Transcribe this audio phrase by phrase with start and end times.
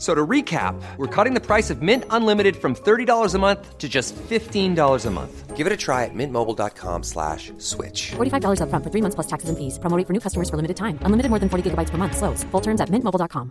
[0.00, 3.86] So to recap, we're cutting the price of Mint Unlimited from $30 a month to
[3.86, 5.56] just $15 a month.
[5.58, 8.12] Give it a try at mintmobile.com slash switch.
[8.16, 9.78] $45 upfront for three months plus taxes and fees.
[9.78, 10.98] Promo rate for new customers for limited time.
[11.04, 12.16] Unlimited more than 40 gigabytes per month.
[12.16, 12.44] Slows.
[12.50, 13.50] Full terms at mintmobile.com.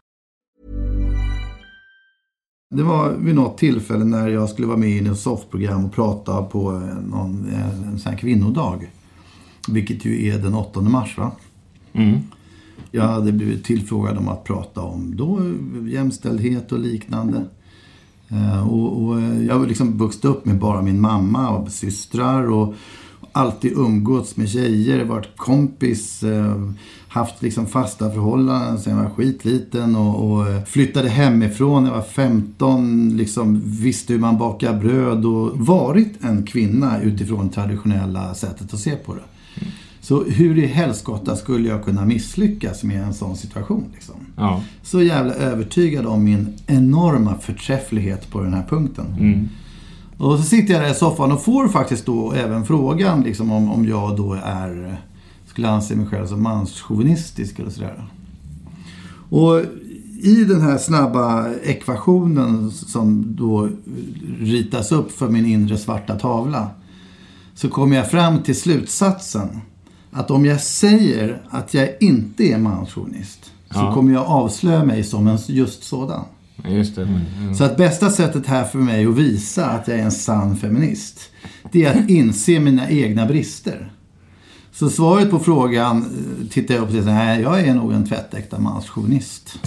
[2.76, 6.44] Det var vid något tillfälle när jag skulle vara med i ett soffprogram och prata
[6.44, 6.72] på
[7.04, 8.92] någon, eh, en sån här kvinnodag.
[9.68, 11.32] Vilket ju är den 8 mars va?
[11.94, 12.20] Mm.
[12.92, 15.40] Jag hade blivit tillfrågad om att prata om då
[15.90, 17.46] jämställdhet och liknande.
[18.30, 22.52] Eh, och, och eh, jag har liksom vuxit upp med bara min mamma och systrar
[22.52, 22.74] och
[23.32, 26.72] alltid umgåtts med tjejer, varit kompis, eh,
[27.08, 32.04] haft liksom fasta förhållanden sen jag var skitliten och, och flyttade hemifrån när jag var
[32.04, 38.80] 15, liksom visste hur man bakar bröd och varit en kvinna utifrån traditionella sättet att
[38.80, 39.22] se på det.
[40.10, 43.86] Så hur i helskotta skulle jag kunna misslyckas med en sån situation?
[43.94, 44.16] Liksom?
[44.36, 44.64] Ja.
[44.84, 49.06] Så jävla övertygad om min enorma förträfflighet på den här punkten.
[50.18, 53.72] Och så sitter jag där i soffan och får faktiskt då även frågan liksom, om,
[53.72, 54.98] om jag då är,
[55.46, 58.04] skulle anse mig själv som manschauvinistisk eller sådär.
[59.30, 59.62] Och
[60.22, 63.70] i den här snabba ekvationen som då
[64.40, 66.70] ritas upp för min inre svarta tavla
[67.54, 69.62] så kommer jag fram till slutsatsen
[70.12, 73.40] att om jag säger att jag inte är manschauvinist
[73.72, 73.94] så Ja.
[73.94, 76.24] kommer jag avslöja mig som en just sådan.
[76.68, 77.02] Just det.
[77.02, 77.56] Mm.
[77.56, 81.20] Så att bästa sättet här för mig att visa att jag är en sann feminist,
[81.72, 83.92] det är att inse mina egna brister.
[84.72, 88.08] Så svaret på frågan eh, tittar jag upp och säger nej, jag är nog en
[88.08, 89.60] tvättäkta manschauvinist.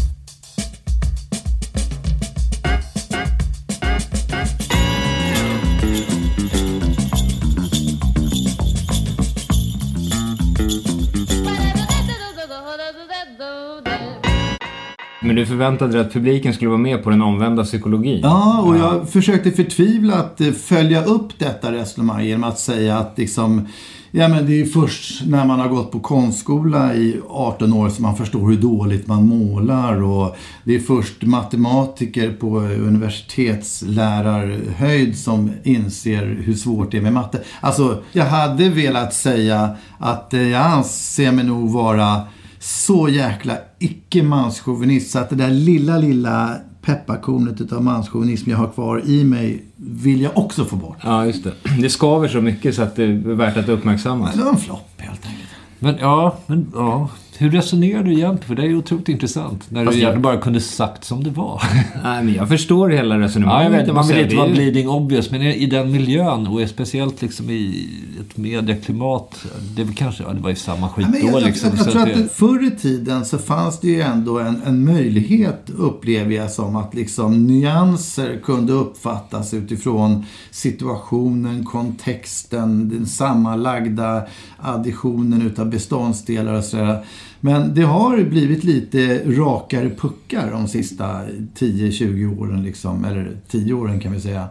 [15.32, 18.20] Men du förväntade dig att publiken skulle vara med på den omvända psykologin?
[18.22, 23.69] Ja, och jag försökte förtvivlat eh, följa upp detta resonemang genom att säga att liksom,
[24.10, 28.03] ja men det är först när man har gått på konstskola i 18 år som
[28.03, 36.43] man förstår hur dåligt man målar och det är först matematiker på universitetslärarhöjd som inser
[36.44, 37.41] hur svårt det är med matte.
[37.60, 42.22] Alltså, jag hade velat säga att eh, jag anser mig nog vara
[42.62, 49.03] så jäkla icke-manschauvinist så att det där lilla, lilla pepparkornet utav manschauvinism jag har kvar
[49.06, 50.97] i mig vill jag också få bort.
[51.03, 51.53] Ja, just det.
[51.81, 54.34] Det skaver så mycket så att det är värt att uppmärksammas.
[54.34, 55.49] Det var en flopp helt enkelt.
[55.78, 57.09] Men ja, men ja.
[57.43, 58.39] Hur resonerar du egentligen?
[58.49, 59.71] För det är ju otroligt intressant.
[59.71, 61.63] När Fast du jag- egentligen bara kunde sagt som det var.
[62.05, 63.71] Nej, men jag förstår hela resonemanget.
[63.73, 64.37] Ja, jag vet, man vill inte det.
[64.37, 67.89] vara bleeding obvious, men i den miljön och speciellt liksom i
[68.21, 69.45] ett medieklimat.
[69.77, 71.69] Det väl kanske, ja det var ju samma skit Ja, men jag, då jag, liksom.
[71.71, 74.01] jag, jag så tror att att det- det, förr i tiden så fanns det ju
[74.01, 82.89] ändå en, en möjlighet, upplever jag som, att liksom nyanser kunde uppfattas utifrån situationen, kontexten,
[82.89, 84.23] den sammanlagda
[84.59, 87.05] additionen utav beståndsdelar och sådär.
[87.45, 91.21] Men det har blivit lite rakare puckar de sista
[91.59, 94.49] 10-20 åren, liksom, eller 10 åren kan vi säga.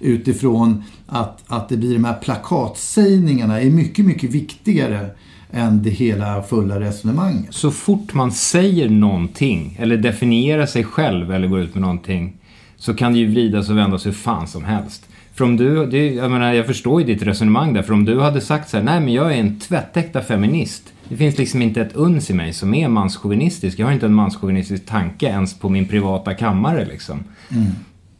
[0.00, 5.10] Utifrån att, att det blir de här plakatsägningarna är mycket, mycket viktigare
[5.52, 7.54] än det hela fulla resonemanget.
[7.54, 12.36] Så fort man säger någonting, eller definierar sig själv eller går ut med någonting,
[12.76, 15.08] så kan det ju vridas och vändas hur fan som helst.
[15.34, 18.20] För om du, det, jag menar, jag förstår ju ditt resonemang där, för om du
[18.20, 20.92] hade sagt så här, nej men jag är en tvättäkta feminist.
[21.10, 23.78] Det finns liksom inte ett uns i mig som är manschauvinistisk.
[23.78, 27.24] Jag har inte en manschauvinistisk tanke ens på min privata kammare liksom.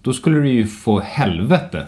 [0.03, 1.87] Då skulle du ju få helvete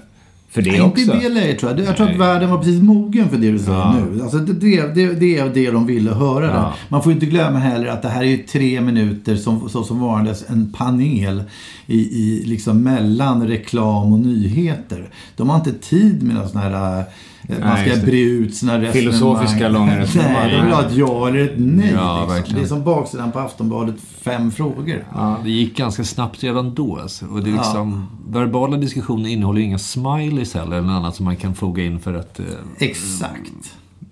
[0.51, 1.01] för det Nej, också.
[1.03, 1.81] Inte i det läget tror jag.
[1.81, 2.19] Jag tror att Nej.
[2.19, 3.95] världen var precis mogen för det du säger Ja.
[4.13, 4.23] nu.
[4.23, 4.53] Alltså det,
[4.95, 6.47] det, det, är det de ville höra.
[6.47, 6.75] Ja.
[6.89, 10.51] Man får inte glömma heller att det här är tre minuter som, så som varandes
[10.51, 11.43] en panel
[11.87, 15.11] i, i liksom mellan reklam och nyheter.
[15.37, 17.05] De har inte tid med någon sån här
[17.49, 18.07] man Nej, ska det.
[18.07, 18.93] bre ut sina resonemang.
[18.93, 20.33] Filosofiska långa resonemang.
[20.33, 21.93] Nej, de vill ha ett ja eller ett nej.
[21.95, 22.55] Ja, liksom.
[22.57, 25.05] Det är som baksidan på Aftonbladet, fem frågor.
[25.45, 26.99] Det gick ganska snabbt redan då.
[26.99, 27.27] Alltså.
[27.27, 31.25] Och det är liksom, Verbala diskussioner innehåller ju inga smileys heller, eller något annat som
[31.25, 32.41] man kan foga in för att...
[32.41, 32.45] Eh,
[32.79, 33.51] Exakt.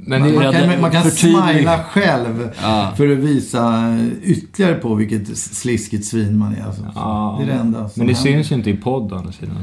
[0.02, 2.92] Men Man, det, man kan, man kan smila själv Ja.
[2.96, 6.64] för att visa ytterligare på vilket sliskigt svin man är.
[6.66, 6.82] Alltså.
[6.94, 7.36] Ja.
[7.38, 8.32] Det är det enda som men det händer.
[8.32, 9.56] syns ju inte i podd å andra sidan.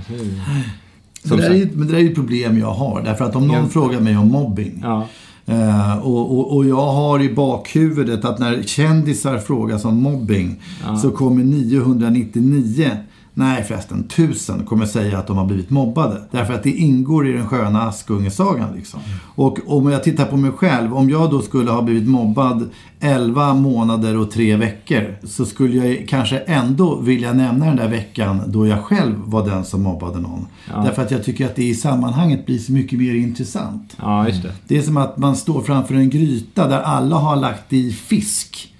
[1.23, 3.01] Men det, ju- men det är ju ett problem jag har.
[3.01, 3.67] Därför att om någon Ja.
[3.69, 4.79] frågar mig om mobbing.
[4.83, 5.07] Ja.
[5.45, 10.55] Eh, och, och, och jag har i bakhuvudet att när kändisar frågas om mobbing
[11.01, 12.91] så kommer 999,
[13.37, 16.21] nej förresten 1000 kommer säga att de har blivit mobbade.
[16.31, 18.75] Därför att det ingår i den sköna Askungesagan.
[18.75, 18.99] Liksom.
[19.35, 22.69] Och om jag tittar på mig själv, om jag då skulle ha blivit mobbad
[22.99, 28.41] 11 månader och 3 veckor så skulle jag kanske ändå vilja nämna den där veckan
[28.47, 30.47] då jag själv var den som mobbade någon.
[30.83, 33.97] Därför att jag tycker att det i sammanhanget blir så mycket mer intressant.
[34.01, 34.51] ja, just det.
[34.67, 38.73] Det är som att man står framför en gryta där alla har lagt i fisk.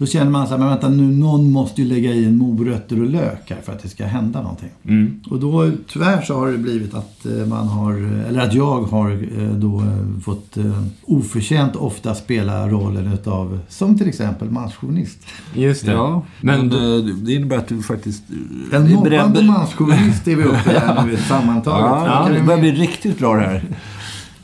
[0.00, 3.00] Då känner man så här, men vänta nu, någon måste ju lägga i en morötter
[3.02, 4.68] och lök här för att det ska hända någonting.
[5.30, 7.92] Och då, tyvärr så har det blivit att eh, man har,
[8.28, 13.98] eller att jag har eh, då eh, fått eh, oförtjänt ofta spela rollen utav, som
[13.98, 15.18] till exempel manschauvinist.
[15.54, 15.92] Just det.
[15.92, 18.22] ja, men, men, det, det innebär att du faktiskt...
[18.72, 22.06] eh, En mobbande manschauvinist är vi uppe här nu sammantaget.
[22.10, 23.64] Ja, Kan det vi- börjar bli riktigt bra det här.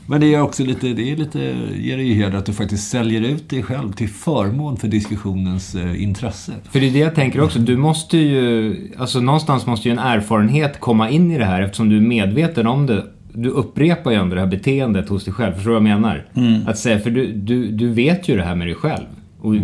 [0.09, 1.39] Men det är också lite, det är lite,
[1.75, 5.75] ger dig ju heder att du faktiskt säljer ut dig själv till förmån för diskussionens
[5.75, 6.51] eh, intresse.
[6.71, 7.59] För det är det jag tänker också.
[7.59, 11.89] Du måste ju, alltså någonstans måste ju en erfarenhet komma in i det här eftersom
[11.89, 13.03] du är medveten om det.
[13.33, 15.53] Du upprepar ju ändå det här beteendet hos dig själv.
[15.53, 16.25] Förstår du vad jag menar?
[16.67, 19.05] Att säga, för du, du, du vet ju det här med dig själv.
[19.41, 19.55] Och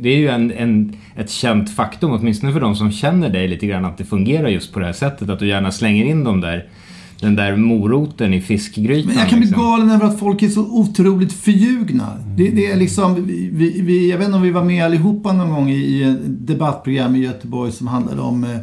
[0.00, 3.66] det är ju en, en, ett känt faktum, åtminstone för de som känner dig lite
[3.66, 5.28] grann, att det fungerar just på det här sättet.
[5.28, 6.68] Att du gärna slänger in dem där,
[7.22, 9.08] den där moroten i fiskgrytan.
[9.08, 9.64] Men jag kan bli liksom.
[9.64, 12.08] galen över att folk är så otroligt förljugna.
[12.36, 15.50] Det, det är liksom, vi, vi, jag vet inte om vi var med allihopa någon
[15.50, 18.56] gång i, ett debattprogram i Göteborg som handlade om eh,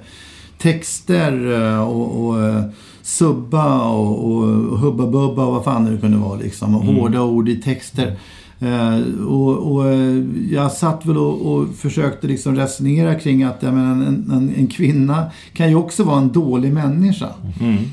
[0.57, 2.63] texter eh, och, och eh,
[3.01, 6.75] subba och, och hubba bubba och vad fan det kunde vara liksom.
[6.75, 8.17] Och Hårda ord i texter.
[8.61, 13.73] Eh, och, och eh, jag satt väl och, och försökte liksom resonera kring att jag
[13.73, 17.27] menar, en, en, en kvinna kan ju också vara en dålig människa.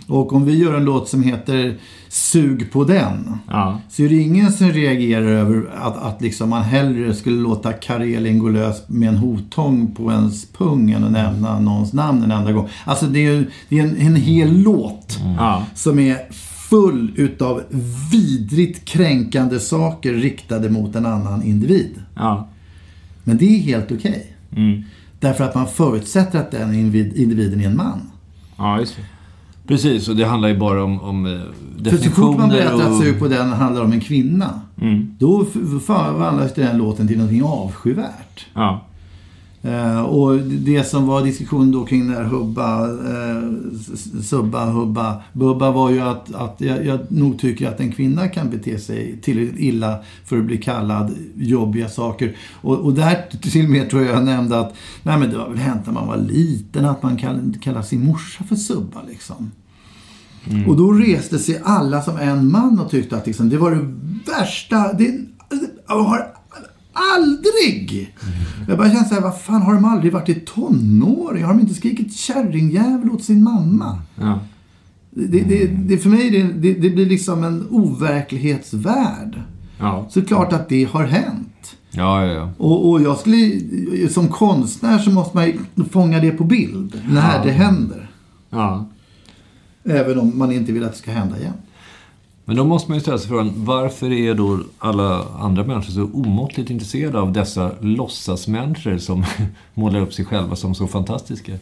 [0.07, 1.77] Och om vi gör en låt som heter
[2.09, 3.39] Sug på den.
[3.49, 3.81] Ja.
[3.91, 8.39] Så är det ingen som reagerar över att, att liksom man hellre skulle låta Karelin
[8.39, 12.53] gå lös med en hotång på ens pung än att nämna någons namn en enda
[12.53, 12.69] gång.
[12.85, 15.63] Alltså det är, det är en, en hel låt Ja.
[15.75, 16.19] som är
[16.71, 17.63] full utav
[18.13, 22.03] vidrigt kränkande saker riktade mot en annan individ.
[22.15, 22.49] Ja.
[23.25, 24.37] Men det är helt okej.
[24.57, 24.83] Mm.
[25.21, 28.01] Därför att man förutsätter att den individ- individen är en man.
[28.57, 29.03] Ja, just det.
[29.69, 31.39] Precis, och det handlar ju bara om, om eh, För
[31.97, 32.97] så fort man definitioner berättar att och...
[33.03, 34.61] sug på den handlar om en kvinna.
[35.19, 38.47] Då f- förvandlas den låten till någonting avskyvärt.
[38.55, 38.86] Ja.
[39.67, 43.43] Eh, och det som var diskussion då kring den här hubba, eh,
[44.23, 48.51] subba, hubba, bubba var ju att, att jag, jag nog tycker att en kvinna kan
[48.51, 52.37] bete sig tillräckligt illa för att bli kallad jobbiga saker.
[52.53, 55.49] Och, och där till och med tror jag jag nämnde att nej men det var
[55.49, 59.51] väl hänt när man var liten att man kall, kallade sin morsa för subba liksom.
[60.67, 63.95] Och då reste sig alla som en man och tyckte att liksom, det var det
[64.33, 64.93] värsta.
[64.93, 65.21] Det,
[65.89, 66.36] jag har
[67.15, 68.15] aldrig!
[68.69, 71.45] Jag bara kände så här, vad fan har de aldrig varit i tonåring?
[71.45, 74.03] Har de inte skrikit kärringjävel åt sin mamma?
[74.15, 74.41] Ja.
[75.11, 79.43] Det, det, det, för mig det, det, det blir liksom en overklighetsvärld.
[79.79, 80.07] Ja.
[80.11, 81.77] Så klart att det har hänt.
[81.91, 82.51] Ja, ja, ja.
[82.59, 83.61] Och, och jag skulle,
[84.09, 85.59] som konstnär så måste man ju
[85.91, 88.11] fånga det på bild när det händer.
[88.51, 88.89] Ja.
[89.85, 91.53] Även om man inte vill att det ska hända igen.
[92.49, 96.03] Men då måste man ju ställa sig frågan, varför är då alla andra människor så
[96.03, 99.25] omåttligt intresserade av dessa låtsasmänniskor som
[99.75, 101.53] målar upp sig själva som så fantastiska?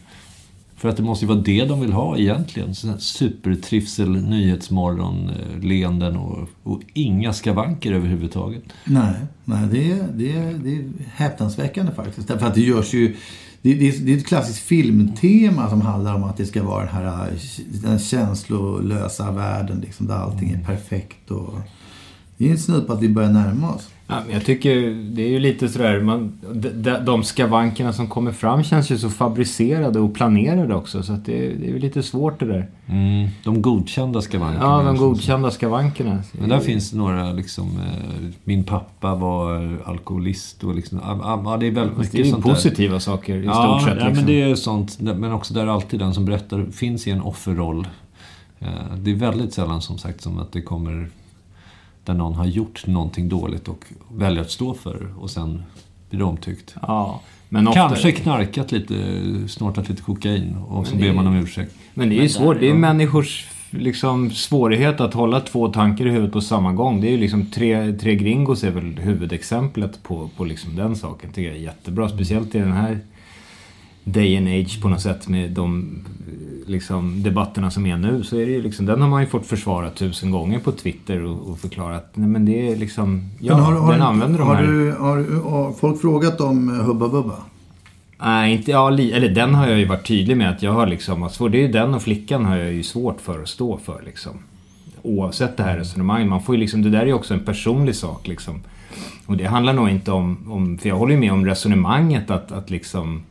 [0.77, 2.75] För att det måste ju vara det de vill ha egentligen.
[2.99, 8.63] Supertrivsel, nyhetsmorgon, eh, leenden och, och inga skavanker överhuvudtaget.
[8.85, 9.15] Nej,
[9.45, 12.29] nej det, är, det, är, det är häpnadsväckande faktiskt.
[12.29, 13.17] Därför att det görs ju...
[13.65, 16.85] Det, det, är, det är ett klassiskt filmtema som handlar om att det ska vara
[16.85, 17.33] den här
[17.83, 21.31] den känslolösa världen liksom, där allting är perfekt.
[21.31, 21.55] Och,
[22.37, 23.89] det är en snudd på att vi börjar närma oss.
[24.07, 24.75] Ja, jag tycker
[25.15, 29.11] det är ju lite sådär, man, de, de- skavankerna som kommer fram känns ju så
[29.11, 31.03] fabricerade och planerade också.
[31.03, 32.69] Så att det, det är ju lite svårt det där.
[32.87, 34.65] Mm, de godkända skavankerna.
[34.65, 36.23] Ja, de godkända skavankerna.
[36.33, 41.67] Men där finns några liksom, eh, min pappa var alkoholist och liksom, ja, ja, det
[41.67, 42.53] är väldigt mycket det är ju sånt där.
[42.55, 43.99] positiva saker i Ja, stort sett.
[44.01, 44.25] ja, liksom.
[44.25, 45.01] men det är sånt.
[45.01, 47.89] Men också där alltid den som berättar finns i en offerroll.
[48.59, 48.69] Eh,
[48.99, 51.09] Det är väldigt sällan som sagt som att det kommer
[52.05, 55.63] där någon har gjort någonting dåligt och väljer att stå för det och sen
[56.11, 56.75] blir det omtyckt.
[56.83, 57.21] Ja.
[57.49, 58.95] Men ofta, Kanske knarkat lite,
[59.49, 61.75] snortat lite kokain och så ber man om ursäkt.
[61.95, 62.61] Men det är ju svårt.
[62.61, 67.01] Det är människors liksom, svårighet att hålla två tankar i huvudet på samma gång.
[67.01, 71.33] Det är ju liksom tre, tre gringos är väl huvudexemplet på, på liksom den saken.
[71.33, 72.09] tycker jag är jättebra.
[72.09, 72.99] Speciellt i den här
[74.05, 75.99] day and age på något sätt med de
[76.67, 78.23] liksom, debatterna som är nu.
[78.25, 81.25] Så är det ju liksom, den har man ju fått försvara tusen gånger på Twitter
[81.25, 84.07] och, och förklara att nej men det är liksom, ja, Men har, har, den du-
[84.07, 84.63] använder de har, här.
[84.63, 87.37] du, har, har folk frågat om eh, Hubba Bubba?
[88.19, 90.87] Nej, inte, ja, li, eller den har jag ju varit tydlig med att jag har
[90.87, 93.79] liksom, alltså, det är ju den och flickan har jag ju svårt för att stå
[93.79, 94.33] för liksom.
[95.03, 96.29] Oavsett det här resonemanget.
[96.29, 98.61] Man får ju liksom, det där är ju också en personlig sak liksom.
[99.27, 102.53] Och det handlar nog inte om, om för jag håller ju med om resonemanget att,
[102.53, 103.23] att liksom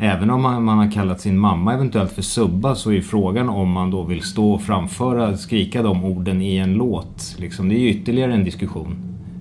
[0.00, 3.48] Även om man, man har kallat sin mamma eventuellt för subba så är ju frågan
[3.48, 7.36] om man då vill stå och framföra, skrika de orden i en låt.
[7.38, 8.96] Liksom, det är ju ytterligare en diskussion.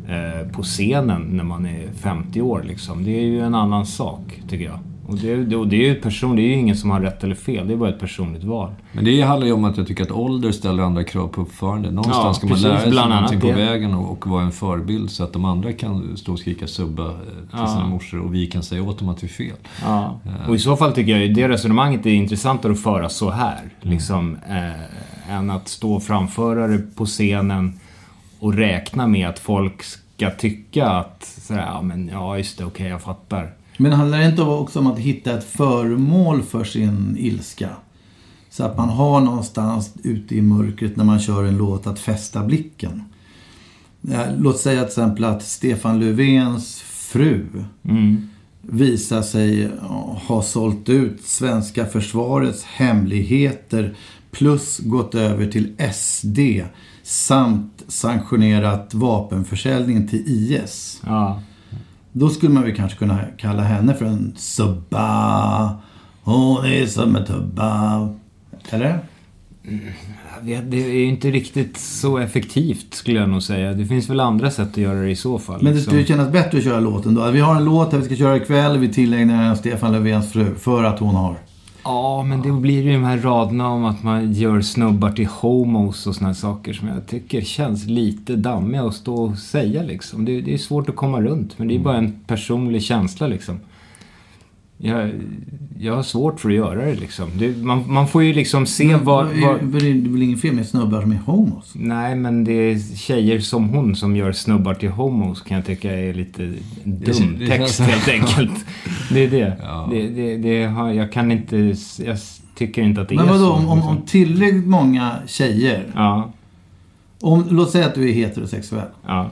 [0.08, 3.04] Eh, på scenen när man är 50 år liksom.
[3.04, 4.80] Det är ju en annan sak, tycker jag.
[5.08, 7.24] Och det, det, och det är ju person, det är ju ingen som har rätt
[7.24, 7.68] eller fel.
[7.68, 8.72] Det är bara ett personligt val.
[8.92, 11.92] Men det handlar ju om att jag tycker att ålder ställer andra krav på uppförande.
[11.92, 15.24] Någonstans Ja, ska man lära sig någonting på vägen och, och vara en förebild så
[15.24, 17.14] att de andra kan stå och skrika subba eh,
[17.50, 19.56] till sina morsor och vi kan säga åt dem att vi är fel.
[19.84, 20.20] Ja.
[20.48, 23.62] Och i så fall tycker jag ju det resonemanget är intressantare att föra så här.
[23.82, 27.80] Liksom, eh, än att stå och framföra det på scenen
[28.40, 32.88] och räkna med att folk ska tycka att sådär, ja men ja just det, okej
[32.88, 33.57] jag fattar.
[33.78, 37.70] Men handlar det inte också om att hitta ett föremål för sin ilska?
[38.50, 42.44] Så att man har någonstans ute i mörkret när man kör en låt att fästa
[42.44, 43.04] blicken.
[44.38, 47.46] Låt säga till exempel att Stefan Löfvens fru
[48.62, 49.70] visar sig
[50.28, 53.96] ha sålt ut svenska försvarets hemligheter
[54.32, 56.40] plus gått över till SD
[57.04, 61.02] samt sanktionerat vapenförsäljning till IS.
[61.06, 61.42] Ja.
[62.20, 65.72] Då skulle man väl kanske kunna kalla henne för en subba.
[66.24, 68.10] Hon är som en tubba.
[68.70, 69.00] Eller?
[70.42, 73.74] Vet, Det är ju inte riktigt så effektivt skulle jag nog säga.
[73.74, 75.56] Det finns väl andra sätt att göra det i så fall.
[75.56, 75.92] Men det liksom.
[75.92, 77.32] skulle kännas bättre att köra låten då.
[77.32, 78.78] Vi har en låt här vi ska köra ikväll.
[78.78, 80.56] Vi tillägnar Stefan Löfvens fru.
[80.56, 81.36] För att hon har.
[81.90, 86.08] Ja, men det blir ju de här raderna om att man gör snubbar till homos
[86.08, 90.26] och såna här saker som jag tycker känns lite dammiga att stå och säga liksom.
[90.26, 93.60] Det, det är svårt att komma runt, men det är bara en personlig känsla liksom.
[94.78, 95.12] Jag,
[95.80, 97.30] jag har svårt för att göra det liksom.
[97.40, 99.32] Det, man, man får ju liksom se var är
[99.62, 101.72] det är väl inget fel med snubbar som är homos?
[101.76, 105.94] Nej, men det är tjejer som hon som gör snubbar till homos kan jag tycka
[106.00, 106.54] är lite
[106.84, 108.66] dum det text helt enkelt.
[109.12, 109.58] Det är det.
[109.92, 111.76] det, det, det har, jag kan inte...
[112.06, 112.18] Jag
[112.56, 113.52] tycker inte att det Men är vadå, så.
[113.54, 113.98] om, om, liksom.
[113.98, 115.92] om tillräckligt många tjejer.
[115.96, 116.32] Ja,
[117.22, 118.88] Om, låt säga att du är heterosexuell.
[119.08, 119.30] ja.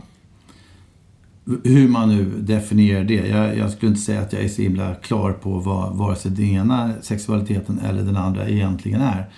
[1.63, 3.27] Hur man nu definierar det.
[3.27, 6.31] Jag, jag skulle inte säga att jag är så himla klar på vad vare sig
[6.31, 9.29] den ena sexualiteten eller den andra egentligen är.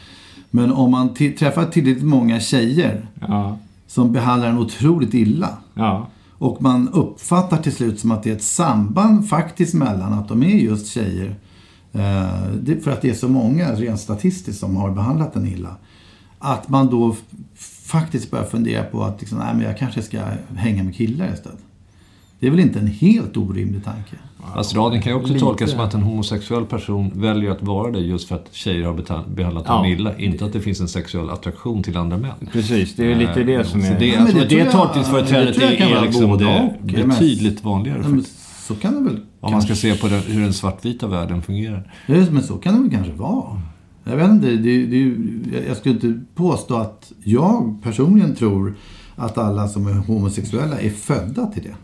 [0.52, 5.58] Men om man träffar tillräckligt många tjejer Ja, som behandlar en otroligt illa.
[5.74, 10.28] ja, Och man uppfattar till slut som att det är ett samband faktiskt mellan att
[10.28, 11.36] de är just tjejer.
[11.94, 15.76] Eh, för att det är så många rent statistiskt som har behandlat den illa.
[16.40, 17.16] Att man då
[17.86, 20.22] faktiskt börjar fundera på att liksom, nej, men jag kanske ska
[20.56, 21.60] hänga med killar istället.
[22.40, 24.16] Det är väl inte en helt orimlig tanke?
[24.54, 25.46] Fast raden kan ju också Lite.
[25.46, 29.24] tolkas som att en homosexuell person väljer att vara det just för att tjejer har
[29.36, 29.74] behandlat Ja.
[29.74, 30.18] dem illa.
[30.18, 32.32] Inte att det finns en sexuell attraktion till andra män.
[32.52, 32.96] precis.
[32.96, 34.00] Det är lite det som Så är...
[34.00, 38.00] det, Ja, tror det att det tolkningsföreträdet det kan är liksom är mest- betydligt vanligare.
[38.04, 38.24] Ja, men
[38.68, 41.42] så kan det väl Om man ska kanske- se på den, hur den svartvita världen
[41.42, 41.92] fungerar.
[42.06, 43.62] Ja, Men så kan det väl kanske vara.
[44.04, 45.14] Jag vet inte, det, det,
[45.68, 48.76] jag skulle inte påstå att jag personligen tror
[49.16, 51.76] att alla som är homosexuella är födda till det.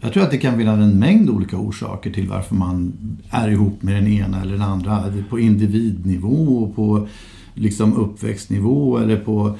[0.00, 2.92] Jag tror att det kan finnas en mängd olika orsaker till varför man
[3.30, 5.04] är ihop med den ena eller den andra.
[5.30, 7.08] På individnivå, och på
[7.54, 9.56] liksom uppväxtnivå eller på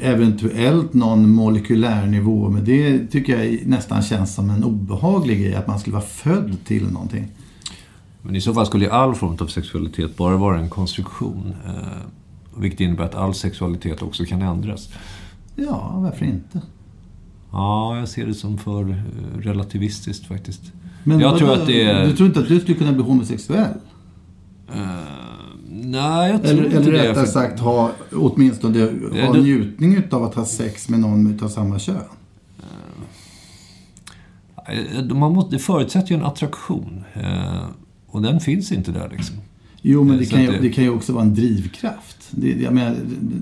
[0.00, 2.48] eventuellt någon molekylär nivå.
[2.48, 6.56] Men det tycker jag nästan känns som en obehaglig grej, att man skulle vara född
[6.64, 7.28] till någonting.
[8.22, 11.54] Men i så fall skulle ju all form av sexualitet bara vara en konstruktion.
[11.66, 11.72] Eh,
[12.56, 14.88] vilket innebär att all sexualitet också kan ändras.
[15.54, 16.60] Ja, varför inte?
[17.52, 18.96] Ja, jag ser det som för eh,
[19.40, 20.62] relativistiskt faktiskt.
[21.04, 21.60] Men jag tror vadå?
[21.60, 22.06] att det är...
[22.06, 23.74] Du tror inte att du skulle kunna bli homosexuell?
[24.74, 24.80] Eh,
[25.70, 26.98] nej, jag tror Eller, inte eller det.
[26.98, 31.34] rättare för- sagt ha, åtminstone Ja, ha du- njutning utav att ha sex med någon
[31.34, 31.96] utav samma kön.
[34.68, 37.04] Eh, Man måste, det förutsätter ju en attraktion.
[37.14, 37.64] Eh,
[38.06, 39.36] och den finns inte där liksom.
[39.82, 42.19] Jo, men det kan, ju, det kan ju också vara en drivkraft.
[42.30, 42.96] Det, jag menar,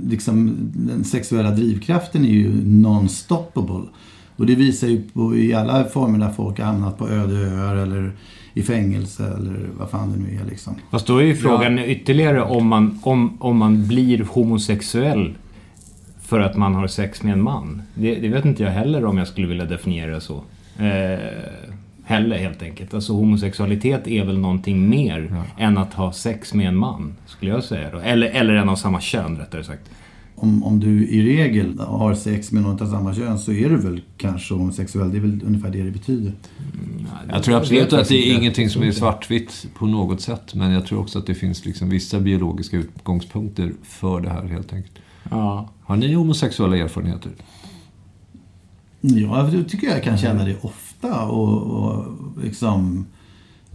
[0.09, 3.89] liksom, den sexuella drivkraften är ju non-stoppable.
[4.37, 7.77] Och det visar ju på, i alla former där folk har hamnat på öde öar
[7.77, 8.13] eller
[8.55, 10.75] i fängelse eller vad fan det nu är liksom.
[10.91, 15.35] Fast då är ju frågan ytterligare om man, om, om man blir homosexuell
[16.23, 17.83] för att man har sex med en man.
[17.95, 20.43] Det, det vet inte jag heller om jag skulle vilja definiera det så.
[20.79, 21.19] Eh,
[22.09, 22.95] heller helt enkelt.
[22.95, 27.15] Alltså homosexualitet är väl någonting mer än att ha sex med en man.
[27.27, 27.99] Skulle jag säga då.
[27.99, 29.91] Eller, eller en av samma kön rättare sagt.
[30.35, 33.77] Om, om du i regel har sex med någon av samma kön så är du
[33.77, 35.11] väl kanske homosexuell.
[35.11, 36.33] Det är väl ungefär det det betyder.
[37.29, 38.41] Jag tror absolut att det är inte.
[38.41, 40.55] ingenting som är svartvitt på något sätt.
[40.55, 44.73] Men jag tror också att det finns liksom vissa biologiska utgångspunkter för det här helt
[44.73, 44.99] enkelt.
[45.31, 45.69] Ja.
[45.83, 47.33] Har ni homosexuella erfarenheter?
[49.01, 50.88] Ja, jag tycker jag kan känna det ofta.
[51.03, 52.05] Och, och
[52.43, 53.07] liksom,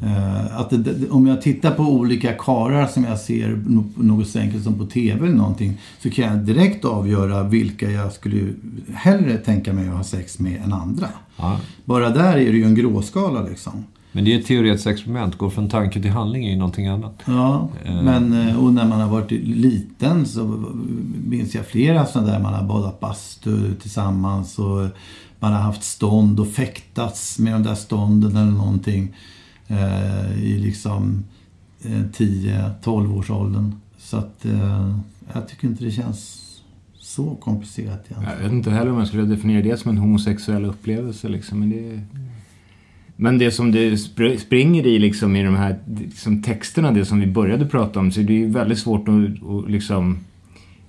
[0.01, 3.63] eh, att det, om jag tittar på olika karar som jag ser
[3.95, 5.77] något så enkelt som på TV eller någonting.
[5.99, 8.53] Så kan jag direkt avgöra vilka jag skulle
[8.93, 11.07] hellre tänka mig att ha sex med än andra.
[11.37, 11.59] Ja.
[11.85, 13.85] Bara där är det ju en gråskala liksom.
[14.15, 15.37] Men det är ett teoretiskt experiment.
[15.37, 17.21] Gå från tanke till handling är ju någonting annat.
[17.25, 20.63] Ja, men eh, och när man har varit liten så
[21.25, 24.87] minns jag flera sådana där man har badat bastu tillsammans och
[25.43, 29.15] man har haft stånd och fäktats med de där stånden eller någonting
[29.67, 31.23] eh, i liksom
[31.83, 33.75] eh, 10-12 års åldern.
[33.97, 34.97] Så att eh,
[35.33, 36.39] jag tycker inte det känns
[36.97, 38.37] så komplicerat egentligen.
[38.37, 41.29] Jag vet inte heller om jag skulle definiera det som en homosexuell upplevelse.
[41.29, 41.59] Liksom.
[41.59, 42.01] Men, det...
[43.15, 43.97] men det som det
[44.39, 48.19] springer i liksom, i de här liksom, texterna, det som vi började prata om, så
[48.19, 50.19] det är ju väldigt svårt att, att liksom,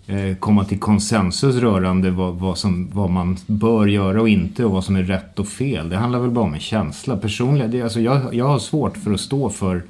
[0.06, 4.70] Eh, komma till konsensus rörande vad, vad, som, vad man bör göra och inte och
[4.70, 5.88] vad som är rätt och fel.
[5.88, 7.16] Det handlar väl bara om en känsla.
[7.16, 9.82] Personligen, det, alltså, jag, jag har svårt för att stå för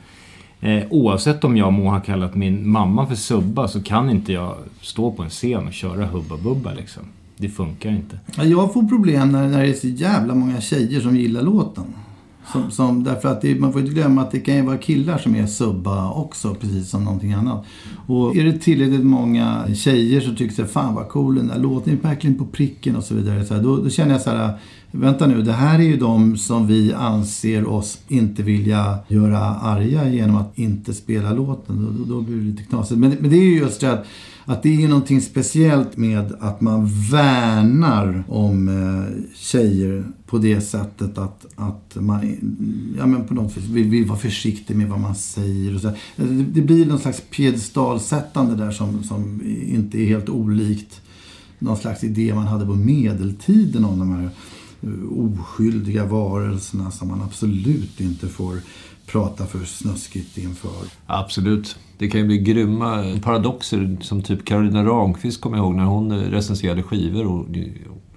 [0.65, 4.57] Eh, oavsett om jag må ha kallat min mamma för Subba så kan inte jag
[4.81, 7.03] stå på en scen och köra Hubba Bubba liksom.
[7.37, 8.19] Det funkar inte.
[8.43, 11.85] Jag får problem när, när det är så jävla många tjejer som gillar låten.
[12.53, 15.19] Som, som, därför att det, man får inte glömma att det kan ju vara killar
[15.19, 17.65] som är subba också, precis som någonting annat.
[18.07, 21.93] Och är det tillräckligt många tjejer som tycker såhär, fan vad cool den där låten
[21.93, 23.45] är verkligen på pricken och så vidare.
[23.45, 24.59] Så här, då, då känner jag så här,
[24.91, 30.09] vänta nu, det här är ju de som vi anser oss inte vilja göra arga
[30.09, 31.83] genom att inte spela låten.
[31.83, 33.01] Då, då, då blir det lite knasigt.
[33.01, 34.07] Men, men det är ju just det att
[34.45, 40.61] att det är ju någonting speciellt med att man värnar om eh, tjejer på det
[40.61, 42.37] sättet att, att man
[42.99, 45.75] ja, men på något vis vill, vill vara försiktig med vad man säger.
[45.75, 45.89] Och så.
[45.89, 45.95] Eh,
[46.27, 51.01] det, blir någon slags piedestalsättande där som, som inte är helt olikt
[51.59, 54.31] någon slags idé man hade på medeltiden om de här
[54.83, 58.61] eh, oskyldiga varelserna som man absolut inte får
[59.07, 60.85] prata för snuskigt inför.
[61.07, 61.77] Absolut.
[61.99, 66.13] Det kan ju bli grymma paradoxer som typ Carolina Ramqvist kommer jag ihåg när hon
[66.21, 67.47] recenserade skivor och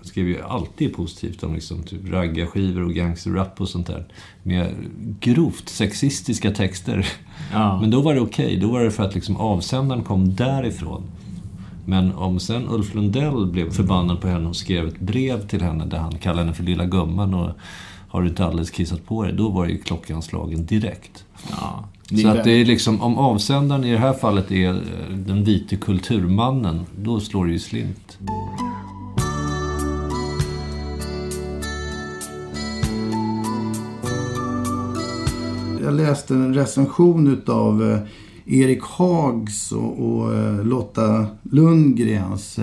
[0.02, 4.06] skrev ju alltid positivt om liksom typ raggarskivor och gangsterrap och sånt där.
[4.44, 4.74] Med
[5.20, 7.08] grovt sexistiska texter.
[7.54, 7.80] Ja.
[7.82, 8.58] Men då var det okej.
[8.58, 11.04] Då var det för att liksom avsändaren kom därifrån.
[11.86, 15.86] Men om sen Ulf Lundell blev förbannad på henne och skrev ett brev till henne
[15.86, 17.52] där han kallade henne för lilla gumman och
[18.08, 19.34] har du inte alldeles kissat på dig?
[19.34, 21.26] Då var ju klockan slagen direkt.
[21.52, 21.84] Ja,
[22.21, 25.76] Så att det är liksom, om avsändaren i det här fallet är eh, den vite
[25.76, 28.17] kulturmannen, då slår det ju slint.
[35.84, 38.00] Jag läste en recension utav eh,
[38.60, 42.60] Erik Hags och, eh, Lotta Lundgrens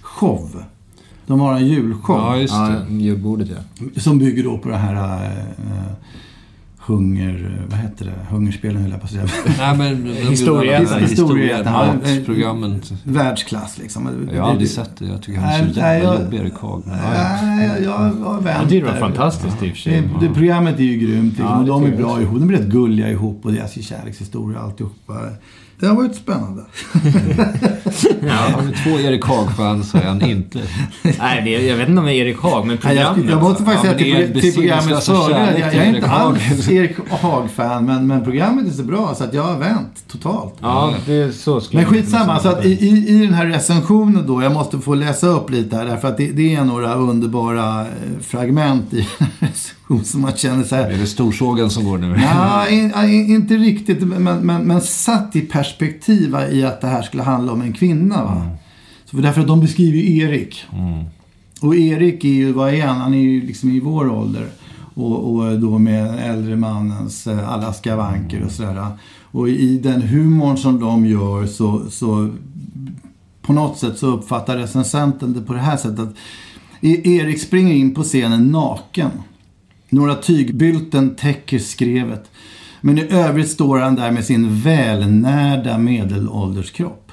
[0.00, 0.62] show.
[1.26, 2.16] De har en julshow.
[2.16, 2.94] Ja, just Ja, det.
[2.94, 4.00] julbordet ja.
[4.00, 5.32] Som bygger då på det här
[6.90, 7.66] hunger...
[7.68, 8.34] Vad heter det?
[8.34, 9.26] Hungerspelen höll jag på att säga.
[9.58, 10.16] Nej, men...
[12.02, 12.82] Matsprogrammen.
[13.04, 14.28] Världsklass liksom.
[14.32, 15.06] Jag har aldrig sett det.
[15.06, 17.38] Jag tycker han är så jävla jobbig, ja, ja.
[17.42, 20.02] Nej, jag har vänt Jag tycker det var fantastiskt i och för sig.
[20.20, 21.38] Det, det, programmet är ju grymt.
[21.38, 21.46] Liksom.
[21.46, 22.40] Ja, och de är bra ihop.
[22.40, 25.14] De är rätt gulliga ihop och deras kärlekshistoria och alltihopa.
[25.80, 26.62] Det har varit spännande.
[28.30, 30.58] Har vi två Erik Haag-fans så är han inte.
[31.18, 33.30] Nej, det, jag vet inte om det är Erik Haag, men Nej, jag, programmet.
[33.30, 35.60] jag måste faktiskt Ja, säga är till, till programmets fördel.
[35.60, 39.34] Jag, jag är inte alls Erik Haag-fan, men, men programmet är så bra så att
[39.34, 40.54] jag har vänt totalt.
[40.60, 44.26] Ja, det är så skulle Men skitsamma, så att i, i, i den här recensionen
[44.26, 47.80] då, jag måste få läsa upp lite här, därför att det, det är några underbara
[47.80, 47.86] eh,
[48.20, 52.20] fragment i recensionen som man känner så här, Är det storsågen som går nu?
[52.22, 57.02] Ja, in, in, inte riktigt, men, men, men satt i perspektiv i att det här
[57.02, 58.24] skulle handla om en kvinna.
[58.24, 58.50] Va?
[59.04, 60.64] Så för därför att de beskriver ju Erik.
[61.60, 62.96] Och Erik är ju, vad är han?
[62.96, 64.46] Han är ju liksom i vår ålder.
[65.04, 68.86] Och, och då med äldre mannens eh, alla skavanker och sådär.
[69.22, 72.30] Och i den humorn som de gör så, så
[73.42, 76.14] på något sätt så uppfattar recensenten det på det här sättet att
[76.80, 79.10] E- Erik springer in på scenen naken.
[79.88, 82.30] Några tygbylten täcker skrevet.
[82.80, 87.12] Men i övrigt står han där med sin välnärda medelålderskropp.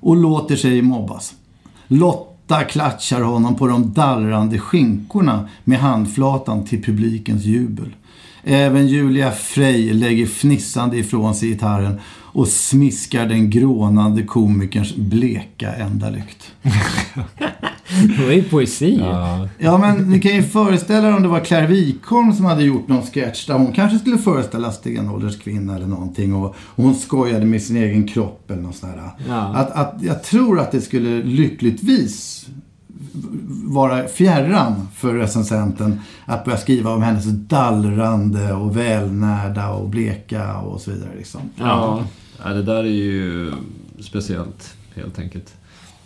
[0.00, 1.34] Och låter sig mobbas.
[2.48, 7.94] Lotta klatschar honom på de dallrande skinkorna med handflatan till publikens jubel.
[8.44, 12.00] Även Julia Frey lägger fnissande ifrån sig gitarren
[12.32, 16.52] och smiskar den grånande komikerns bleka endalykt.
[18.16, 19.00] Det var ju poesi.
[19.58, 22.88] Ja, men ni kan ju föreställa er om det var Claire Wikholm som hade gjort
[22.88, 27.46] någon sketch där hon kanske skulle föreställa stenålders kvinna eller någonting och, och hon skojade
[27.46, 29.10] med sin egen kropp eller något sånt där.
[29.28, 29.54] Ja.
[29.54, 32.46] Att, att, jag tror att det skulle lyckligtvis
[33.64, 40.80] vara fjärran för recensenten att börja skriva om hennes dallrande och välnärda och bleka och
[40.80, 41.10] så vidare.
[41.16, 41.40] Liksom.
[41.56, 42.04] Ja.
[42.44, 43.52] ja, det där är ju
[44.00, 45.57] speciellt, helt enkelt.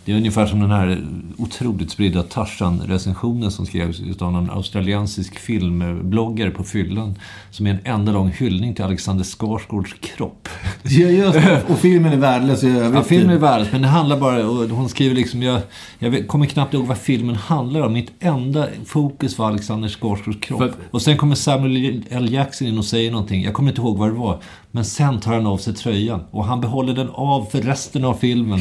[0.05, 1.03] Det är ungefär som den här
[1.37, 7.15] otroligt spridda Tarzan-recensionen som skrevs utav någon australiensisk filmbloggare på fyllan.
[7.51, 10.49] Som är en enda lång hyllning till Alexander Skarsgårds kropp.
[10.83, 11.37] Ja, just.
[11.69, 12.93] Och filmen är värdelös i övrigt.
[12.93, 14.47] Ja, filmen är värdelös, men det handlar bara...
[14.47, 15.41] Och hon skriver liksom...
[15.43, 15.61] Jag,
[15.99, 17.93] jag kommer knappt ihåg vad filmen handlar om.
[17.93, 20.59] Mitt enda fokus var Alexander Skarsgårds kropp.
[20.59, 22.33] För- Och sen kommer Samuel L.
[22.33, 23.43] Jackson in och säger någonting.
[23.43, 24.39] Jag kommer inte ihåg vad det var.
[24.71, 26.23] Men sen tar han av sig tröjan.
[26.31, 28.59] Och han behåller den av för resten av filmen.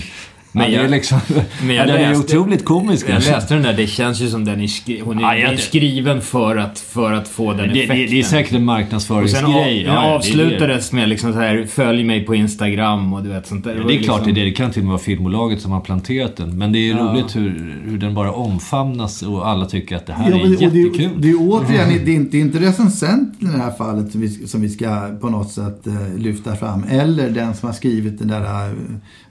[0.55, 1.19] Men Men det är jag- liksom...
[1.67, 3.07] Men jag den är läste- otroligt komisk.
[3.09, 5.45] Jag läste den där, det känns ju som den är, skri- hon är, Ja, jag-
[5.49, 8.07] den är skriven för att, för att få den det, det, effekten.
[8.11, 9.45] det är säkert en marknadsföringsgrej.
[9.45, 13.23] av, Ja, den det är- avslutades med liksom så här, följ mig på Instagram och
[13.23, 13.71] du vet sånt där.
[13.77, 14.51] Ja, det är klart liksom- det är det.
[14.51, 16.59] Det kan till och med vara filmbolaget som har planterat den.
[16.59, 16.97] Men det är Ja.
[17.05, 20.53] roligt hur, hur den bara omfamnas och alla tycker att det här Ja, är men,
[20.55, 21.11] och det, jättekul.
[21.23, 24.21] det är återigen, det är inte, det är inte recensenten i det här fallet som
[24.21, 26.85] vi, som vi ska på något sätt eh, lyfta fram.
[26.91, 28.75] Eller den som har skrivit det där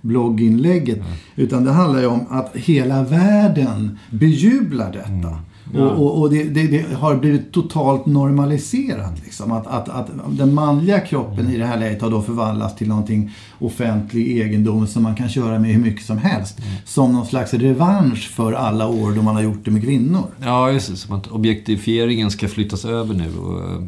[0.01, 0.99] blogginlägget.
[1.35, 5.37] Utan det handlar ju om att hela världen bejublar detta.
[5.73, 9.23] Och, och, och det, det, det har blivit totalt normaliserat.
[9.23, 9.51] Liksom.
[9.51, 13.31] Att, att, att den manliga kroppen i det här läget har då förvandlats till någonting
[13.59, 16.57] offentlig egendom som man kan köra med hur mycket som helst.
[16.85, 20.23] Som någon slags revansch för alla år då man har gjort det med kvinnor.
[20.41, 20.95] Ja, just det.
[20.95, 23.37] Som att objektifieringen ska flyttas över nu.
[23.37, 23.83] Och,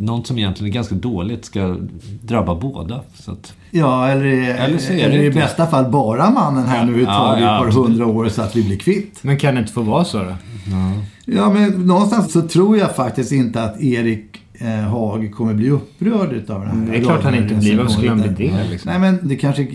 [0.00, 1.76] något som egentligen är ganska dåligt ska
[2.22, 3.00] drabba båda.
[3.14, 5.38] Så att, Ja, eller, Eller så är det eller i inte.
[5.38, 7.88] bästa fall bara mannen här nu ett Ja, tag i ja, ett par absolut.
[7.88, 9.18] hundra år så att vi blir kvitt.
[9.22, 10.34] Men kan det inte få vara så då?
[11.24, 16.32] Ja, men någonstans så tror jag faktiskt inte att Erik eh, Haag kommer bli upprörd
[16.32, 17.76] utav den här Det är klart han inte blir.
[17.78, 18.68] Varför skulle han bli det?
[18.70, 18.90] Liksom?
[18.90, 19.66] Nej, men det kanske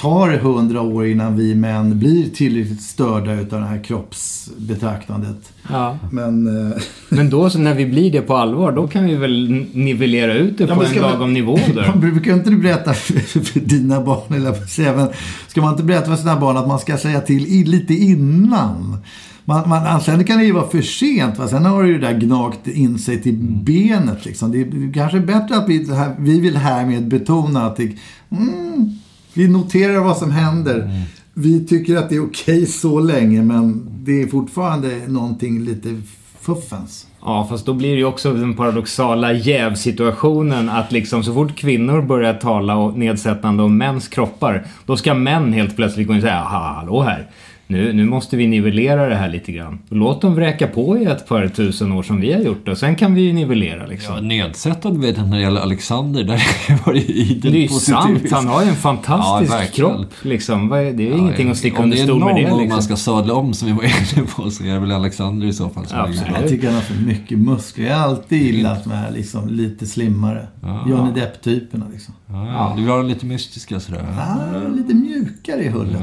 [0.00, 5.52] tar hundra år innan vi män blir tillräckligt störda utav det här kroppsbetraktandet.
[5.70, 5.98] Ja.
[6.12, 6.46] Men...
[6.72, 6.76] Eh,
[7.08, 10.58] Men då så när vi blir det på allvar, då kan vi väl nivellera ut
[10.58, 11.98] det Ja, på en ska man- lagom nivå då?
[11.98, 15.08] Brukar inte du berätta för, för dina barn, eller men
[15.48, 18.96] ska man inte berätta för sina barn att man ska säga till lite innan?
[19.44, 21.48] Man, man, sen kan det ju vara för sent, va?
[21.48, 24.24] sen har det ju det där gnagt in sig till benet.
[24.24, 24.52] Liksom.
[24.52, 27.92] Det är kanske bättre att vi, det här, vi vill härmed betona att det,
[28.30, 28.97] mm,
[29.38, 31.02] vi noterar vad som händer.
[31.34, 36.00] Vi tycker att det är okej så länge, men det är fortfarande någonting lite
[36.40, 37.06] fuffens.
[37.20, 42.02] Ja, fast då blir det ju också den paradoxala jävsituationen att liksom så fort kvinnor
[42.02, 46.22] börjar tala och nedsättande om mäns kroppar, då ska män helt plötsligt gå in och
[46.22, 47.26] säga "Ha, hallå här.
[47.70, 49.78] Nu, nu måste vi nivellera det här lite grann.
[49.88, 52.96] Låt dem vräka på i ett par tusen år som vi har gjort och sen
[52.96, 54.14] kan vi ju nivellera liksom.
[54.14, 56.24] ja, nedsättande vet jag när det gäller Alexander.
[56.24, 56.42] Där
[56.86, 60.06] var det idel det är ju sant, han har ju en fantastisk Ja, kropp.
[60.22, 60.72] Liksom.
[60.72, 62.50] Är- Det är ju ingenting att sticka Om under det är stol med någon det.
[62.50, 62.74] gång Liksom.
[62.74, 63.82] man ska sadla om som vi var
[64.18, 65.86] inne på så är det väl Alexander i så fall.
[65.86, 66.36] Som Absolut.
[66.36, 67.86] är- Jag tycker han har för mycket muskler.
[67.86, 70.46] Jag har alltid gillat de här liksom, lite slimmare.
[70.88, 72.14] Johnny Depp-typerna liksom.
[72.26, 72.72] Ja, ja.
[72.76, 74.04] Du vill ha den lite mystiska sådär.
[74.18, 76.00] Ah, lite mjukare i hullet.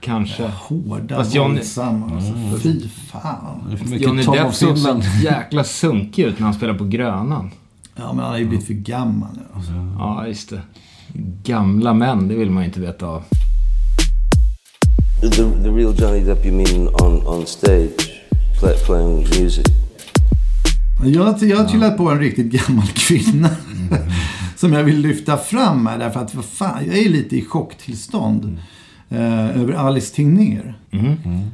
[0.00, 0.42] Kanske.
[0.56, 2.16] Hårda, Fast Johnny- våldsamma.
[2.16, 2.32] Alltså,
[2.62, 3.76] fy fan.
[3.90, 7.50] Johnny Depp såg så jäkla sunkig ut när han spelade på Grönan.
[7.96, 9.42] Ja, men han har ju blivit för gammal nu.
[9.54, 9.72] Alltså.
[9.98, 10.60] Ja, just det.
[11.44, 13.22] Gamla män, det vill man ju inte veta av.
[15.20, 18.10] The, the real Johnny Depp you mean on, on stage,
[18.60, 19.66] play, playing music?
[21.04, 23.50] Jag, jag har trillat på en riktigt gammal kvinna.
[24.56, 25.98] som jag vill lyfta fram här.
[25.98, 28.58] Därför att, vad fan, jag är lite i chocktillstånd.
[29.12, 30.78] Eh, över Alice Tegnér.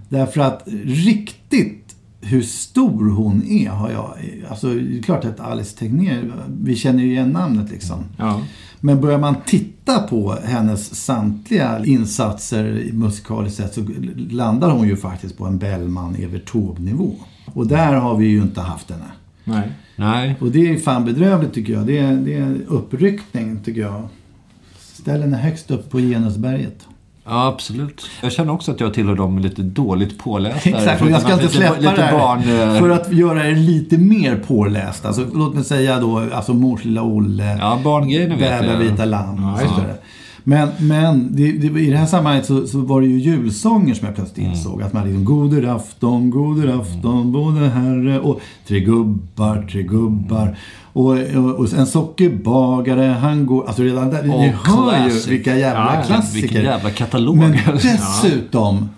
[0.09, 4.15] Därför att riktigt hur stor hon är har jag...
[4.51, 8.05] Alltså, det är klart att Alice Tegnér, vi känner ju igen namnet liksom.
[8.17, 8.41] Ja.
[8.81, 13.87] Men börjar man titta på hennes samtliga insatser i musikaliskt sett så
[14.31, 17.15] landar hon ju faktiskt på en Bellman Evert Taube-nivå.
[17.55, 19.11] Och där har vi ju inte haft henne.
[19.45, 19.73] Nej.
[19.97, 20.37] Nej.
[20.41, 21.87] Och det är fan bedrövligt tycker jag.
[21.87, 24.09] Det är, det är en uppryckning tycker jag.
[24.79, 26.87] Ställ henne högst upp på genusberget.
[27.29, 28.07] Ja, absolut.
[28.23, 30.69] Jag känner också att jag tillhör dem lite dåligt pålästa.
[30.71, 32.19] Exakt, och jag ska inte släppa lite det här.
[32.19, 35.07] barn, eh, För att göra er lite mer påläst.
[35.07, 37.57] Alltså, låt mig säga då, alltså Mors lilla Olle.
[37.61, 38.79] Ja, barngrejerna vet Bäba jag.
[38.79, 39.95] vita lamm och så vidare.
[40.49, 44.07] Men, men det, det, i det här sammanhanget så, så var det ju julsånger som
[44.07, 44.51] jag plötsligt Mm.
[44.53, 44.83] insåg.
[44.83, 50.57] Att man liksom, Goder afton, goder afton, både herre och tre gubbar, tre gubbar.
[50.97, 51.11] Och,
[51.59, 53.67] och, en sockerbagare, han går...
[53.67, 56.41] Alltså redan där, ni Oh, hör ju vilka jävla Ja, klassiker.
[56.43, 57.37] Vilken jävla katalog.
[57.37, 58.89] Men dessutom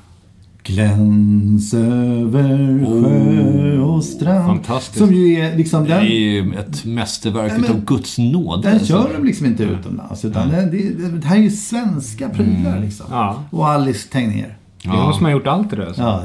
[0.62, 4.46] Gläns över sjö och strand.
[4.46, 4.98] Fantastiskt.
[4.98, 6.06] Som ju är liksom Det är den...
[6.06, 8.62] ju ett mästerverk men- utav Guds nåd.
[8.62, 8.86] Den alltså.
[8.86, 10.24] kör de liksom inte utomlands.
[10.24, 13.06] Utan det, det, det här är ju svenska prylar liksom.
[13.10, 13.42] Ja.
[13.50, 14.57] Och Alice Tegnér.
[14.88, 15.92] Det är hon som har gjort allt det där.
[15.92, 16.00] Så.
[16.00, 16.24] Ja,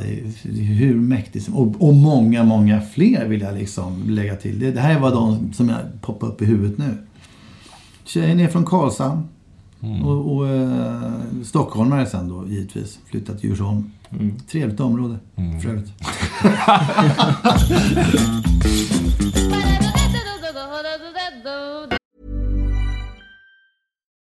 [0.52, 1.56] hur mäktigt som...
[1.56, 4.60] Och, och många, många fler vill jag liksom lägga till.
[4.60, 6.97] Det, det här var de som jag poppar upp i huvudet nu.
[8.04, 9.23] Tjejen är från Karlshamn.
[10.04, 11.02] Och, och eh,
[11.43, 12.99] stockholmare sen då givetvis.
[13.06, 13.91] Flyttat till Djursholm.
[14.52, 15.17] Trevligt område
[15.62, 15.93] för övrigt.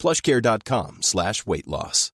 [0.00, 2.08] plushcare.com slash weight loss.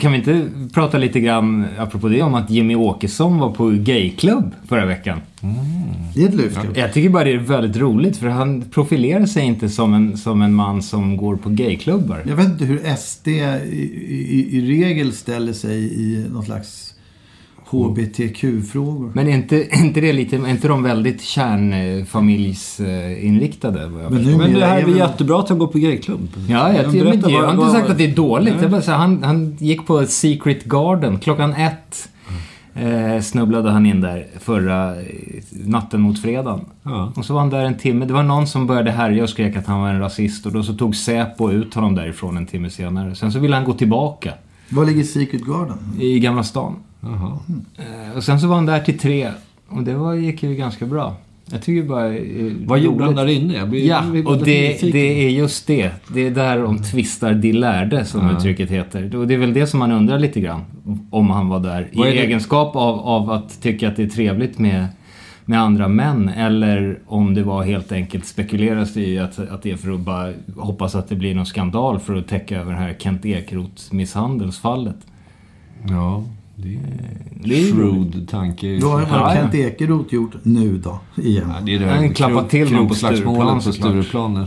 [0.00, 4.54] Kan vi inte prata lite grann, apropå det, om att Jimmy Åkesson var på gayklubb
[4.68, 5.20] förra veckan?
[6.14, 6.58] Det är ett lyft.
[6.64, 6.80] ju.
[6.80, 10.42] Jag tycker bara det är väldigt roligt för han profilerar sig inte som en, som
[10.42, 12.22] en man som går på gayklubbar.
[12.26, 13.40] Jag vet inte hur SD i,
[14.08, 16.94] i, i regel ställer sig i någon slags
[17.70, 19.10] HBTQ-frågor.
[19.14, 23.80] Men är inte, är inte det lite, är inte de väldigt kärnfamiljsinriktade?
[23.82, 26.28] jag Men nu- Men det här är Jag väl jättebra att han går på gayklubb.
[26.48, 28.54] Ja, jag, jag, men, jag har inte sagt att det är dåligt.
[28.62, 32.08] Jag bara, så han, han gick på Secret Garden klockan ett.
[32.74, 35.06] Eh, snubblade han in där förra eh,
[35.50, 36.60] natten mot fredagen.
[36.82, 37.12] Ja.
[37.16, 38.04] Och så var han där en timme.
[38.04, 40.46] Det var någon som började härja och skrek att han var en rasist.
[40.46, 43.14] Och då så tog Säpo ut honom därifrån en timme senare.
[43.14, 44.32] Sen så ville han gå tillbaka
[44.68, 45.76] Var ligger Secret Garden?
[46.00, 46.74] i Gamla stan.
[47.02, 49.30] Eh, och sen så var han där till tre.
[49.68, 51.16] Och det var, gick ju ganska bra.
[51.52, 52.14] Jag tycker bara...
[52.16, 53.16] eh, Vad gjorde han roligt.
[53.16, 53.66] där inne?
[53.66, 55.90] Blir- Ja, och det, det är just det.
[56.14, 59.16] Det är där de tvistar de lärde, som uttrycket heter.
[59.16, 60.60] Och det är väl det som man undrar lite grann.
[61.10, 64.86] Om han var där i egenskap av, av att tycka att det är trevligt med,
[65.44, 66.28] med andra män.
[66.28, 70.32] Eller om det var helt enkelt spekuleras i att, att det är för att bara
[70.56, 74.96] hoppas att det blir någon skandal för att täcka över det här Kent Ekeroth misshandelsfallet.
[75.88, 76.24] Ja,
[76.62, 78.78] det är är ju shrewd tanke.
[78.82, 79.34] Vad har Ja.
[79.34, 81.00] Kent Ekeroth gjort nu då?
[81.16, 81.44] Igen?
[81.54, 83.72] Ja, det är det Han här klappar till någon på krogslagsmålet på.
[83.72, 84.46] Stureplan.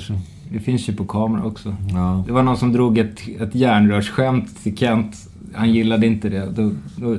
[0.52, 1.76] Det finns ju på kamera också.
[1.94, 2.24] Ja.
[2.28, 5.16] Det var någon som drog ett, ett järnrörsskämt till Kent.
[5.56, 6.50] Han gillade inte det.
[6.56, 7.18] Då, då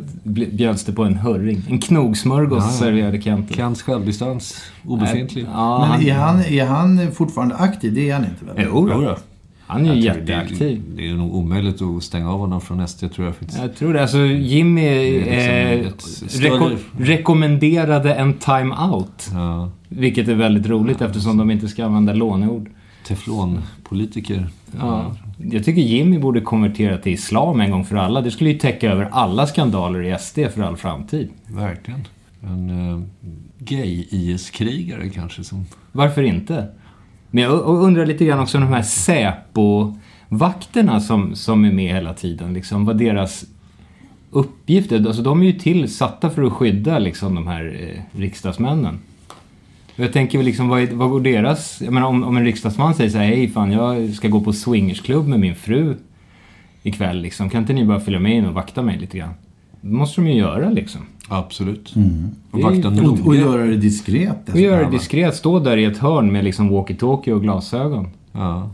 [0.53, 1.63] bjöds det på en hurring.
[1.71, 2.71] En knogsmörgås Ja.
[2.71, 3.55] serverade Kent.
[3.57, 5.47] Kents självdistans obefintlig.
[5.53, 7.95] Ja, Men han, är han, är han fortfarande aktiv?
[7.95, 8.67] Det är han inte väl?
[8.73, 9.17] Jo då.
[9.67, 10.83] Han är ju jätteaktiv.
[10.89, 13.61] Det, det är nog omöjligt att stänga av honom från SD tror jag faktiskt.
[13.61, 14.03] Jag tror det.
[14.03, 14.87] Alltså Jimmy
[15.19, 19.31] eh, liksom större- reko- rekommenderade en time-out.
[19.33, 19.71] Ja.
[19.89, 22.71] Vilket är väldigt roligt eftersom de inte ska använda låneord.
[23.07, 24.47] Teflonpolitiker.
[24.81, 25.17] Ja.
[25.39, 28.21] Jag tycker Jimmy borde konvertera till islam en gång för alla.
[28.21, 31.29] Det skulle ju täcka över alla skandaler i SD för all framtid.
[31.47, 32.01] Verkligen.
[32.43, 33.03] En uh,
[33.59, 35.65] gay-IS-krigare kanske som...
[35.93, 36.67] Varför inte?
[37.35, 42.15] Men jag undrar lite grann också om de här Säpo-vakterna som, som är med hela
[42.15, 42.55] tiden.
[42.55, 43.45] Liksom, vad deras
[44.31, 45.07] uppgift är.
[45.07, 47.89] Alltså de är ju tillsatta för att skydda liksom, de här eh,
[48.21, 48.99] riksdagsmännen.
[49.97, 51.83] Jag tänker väl liksom, vad, är, vad går deras...
[51.83, 54.53] Jag menar, om, om en riksdagsman säger så här, hej fan jag ska gå på
[54.53, 55.97] swingersklubb med min fru
[56.83, 57.51] ikväll liksom.
[57.51, 59.35] Kan inte ni bara följa med in och vakta mig lite grann?
[59.81, 61.07] Det måste de ju göra liksom.
[61.29, 61.95] Absolut.
[62.51, 63.39] Och Det är vakta ju- Och, och noga.
[63.39, 64.91] göra det diskret Och göra det va?
[64.91, 68.09] diskret, stå där i ett hörn med liksom walkie-talkie och glasögon.
[68.33, 68.71] Ja.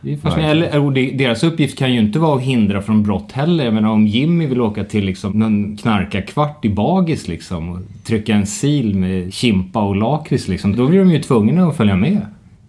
[0.00, 0.66] Det är fascinerande.
[0.68, 3.64] Eller, och det, deras uppgift kan ju inte vara att hindra från brott heller.
[3.64, 8.34] Jag menar om Jimmy vill åka till liksom någon knarkarkvart i Bagis liksom och trycka
[8.34, 10.76] en sil med kimpa och lakrits liksom.
[10.76, 12.20] Då blir de ju tvungna att följa med.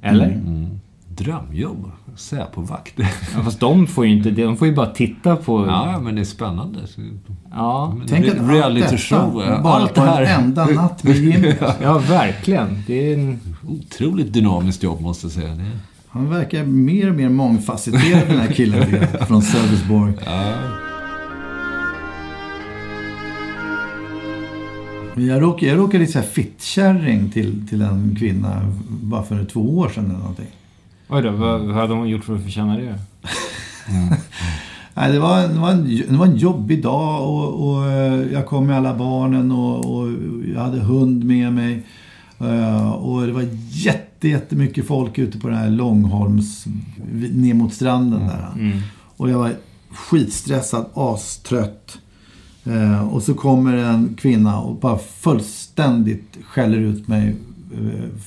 [0.01, 0.41] Eller?
[1.07, 1.91] Drömjobb.
[2.17, 2.93] Säpovakt.
[3.35, 4.31] Ja, fast de får ju inte.
[4.31, 5.65] De får ju bara titta på...
[5.67, 6.79] ja, men det är spännande.
[7.51, 9.43] Ja, Men Tänk re- att allt reality detta show.
[9.47, 9.61] ja.
[9.63, 11.53] bara Allt på en enda natt med Jimmy.
[11.81, 12.83] ja verkligen.
[12.87, 13.39] Det är en...
[13.67, 15.47] Otroligt dynamiskt jobb måste jag säga.
[15.55, 15.79] Det är...
[16.09, 20.13] Han verkar mer och mer mångfacetterad den här killen från Sölvesborg.
[25.15, 29.89] Men Jag råkade, jag råkade säga fittkärring till, till en kvinna bara för två år
[29.89, 30.45] sedan eller någonting.
[31.09, 32.95] Oj då, vad, vad hade hon gjort för att förtjäna det?
[34.93, 38.45] Nej, det, var, det, var en, det var en jobbig dag och, och eh, jag
[38.45, 40.11] kom med alla barnen och, och
[40.55, 41.85] jag hade hund med mig.
[42.39, 46.65] Eh, Och det var jätte, jättemycket folk ute på den här Långholms,
[47.33, 48.47] ner mot stranden där.
[49.17, 49.51] Och jag var
[49.91, 51.97] skitstressad, astrött.
[52.65, 57.35] Eh, Och så kommer en kvinna och bara fullständigt skäller ut mig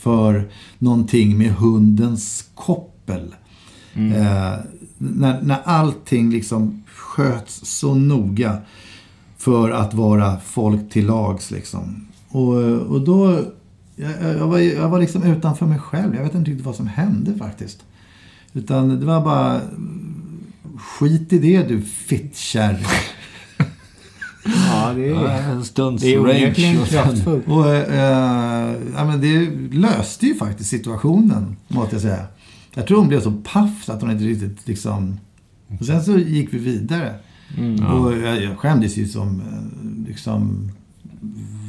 [0.01, 0.49] för
[0.79, 3.35] någonting med hundens koppel.
[3.95, 4.55] Eh,
[4.99, 8.59] när, när allting liksom sköts så noga
[9.39, 12.07] för att vara folk till lags liksom.
[12.29, 13.45] Och, och då,
[13.97, 16.15] jag, jag, var, jag var liksom utanför mig själv.
[16.15, 17.85] Jag vet inte riktigt vad som hände faktiskt.
[18.53, 19.61] Utan det var bara,
[20.79, 22.85] skit i det du fittkärring.
[24.91, 25.51] Ja, det Ja, är...
[25.53, 26.79] en stunds Det är rage.
[26.83, 27.43] och sen-.
[27.47, 32.27] Och eh, ja, men det löste ju faktiskt situationen, måste jag säga.
[32.75, 35.19] Jag tror hon blev så paff att hon inte riktigt liksom...
[35.81, 37.15] Och sen så gick vi vidare.
[37.95, 40.71] Och jag, jag skämdes ju som eh, liksom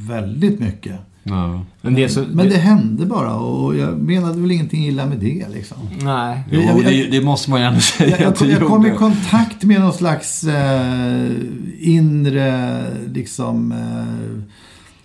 [0.08, 0.96] väldigt mycket.
[1.24, 1.62] Ja.
[1.82, 2.26] Men det så...
[2.32, 5.78] Men det hände bara och jag menade väl ingenting illa med det liksom.
[6.02, 6.40] Nej.
[6.52, 8.92] Jo, Jag- det, det måste man ju ändå säga Jag, jag, kom, jag kom i
[8.92, 11.32] kontakt med någon slags eh,
[11.80, 14.44] inre, liksom, eh,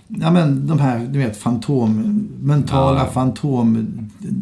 [0.08, 3.06] ja men de här, du vet, fantom, mentala Ja.
[3.12, 3.86] fantom,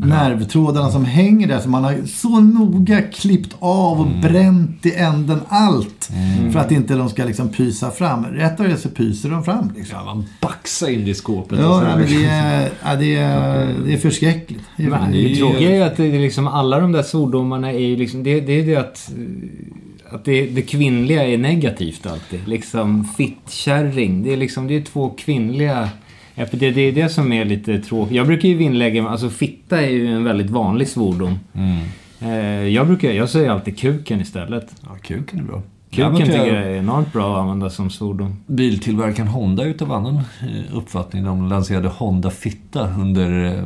[0.05, 5.41] nervtrådarna som hänger där som man har så noga klippt av och bränt i änden
[5.49, 6.11] allt.
[6.53, 8.25] För att inte de ska liksom pysa fram.
[8.25, 9.99] Rätt av det så pyser de fram liksom.
[9.99, 11.59] Ja, man baxar in det i skåpet.
[11.59, 14.63] Ja, men det är, ja, det är, det är förskräckligt.
[14.77, 16.93] Det är det är det ju- tråkiga är ju att det är liksom alla de
[16.93, 19.11] där svordomarna är ju liksom, det, det är det att,
[20.11, 22.49] att det, det kvinnliga är negativt alltid.
[22.49, 25.89] Liksom fittkärring, det är liksom, det är två kvinnliga
[26.35, 28.17] det, det är det som är lite tråkigt.
[28.17, 31.39] Jag brukar ju vinnlägga alltså fitta är ju en väldigt vanlig svordom.
[32.21, 34.75] Eh, Jag brukar, jag säger alltid kuken istället.
[34.83, 35.63] Ja, kuken är bra.
[35.91, 38.37] Kuken tycker är jag är enormt bra att använda som svordom.
[38.47, 41.25] Biltillverkaren Honda utav annan eh, uppfattning.
[41.25, 43.65] De lanserade Honda Fitta under eh,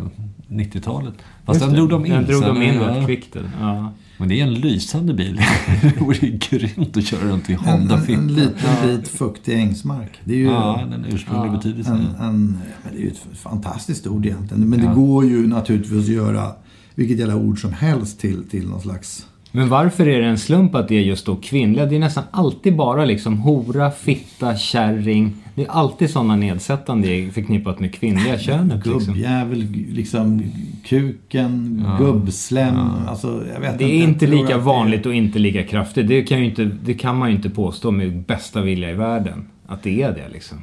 [0.49, 1.15] 90-talet.
[1.45, 2.13] Fast den drog de in.
[2.13, 3.37] Den drog de in rätt kvickt.
[3.61, 3.93] Ja.
[4.19, 5.41] Men det är en lysande bil.
[5.83, 8.21] det vore grymt att köra runt i En, Honda en, Fitta.
[8.21, 8.53] en liten
[8.87, 10.19] bit fuktig ängsmark.
[10.25, 10.45] Det är ju...
[10.45, 11.97] Ja, den ursprungliga betydelsen.
[11.97, 14.69] En, en, ja, men det är ju ett fantastiskt ord egentligen.
[14.69, 14.89] Men Ja.
[14.89, 16.53] det går ju naturligtvis att göra
[16.95, 19.27] vilket jävla ord som helst till, till någon slags...
[19.53, 21.87] Men varför är det en slump att det är just då kvinnliga?
[21.87, 25.33] Det är nästan alltid bara liksom hora, fitta, kärring.
[25.55, 28.87] Det är alltid sådana nedsättande förknippat med kvinnliga könet.
[28.87, 29.15] Liksom.
[29.15, 30.43] Gubbjävel, liksom
[30.85, 32.77] kuken, gubbslem.
[33.09, 36.09] Alltså, jag vet Det är inte inte lika det- vanligt och inte lika kraftigt.
[36.09, 39.49] Det kan, inte, det kan man ju inte påstå med bästa vilja i världen.
[39.67, 40.59] Att det är det liksom.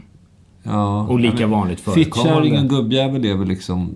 [0.66, 2.44] Ja, Och lika ja, men vanligt förekommande.
[2.44, 3.90] Fittkärring och gubbjävel väl liksom,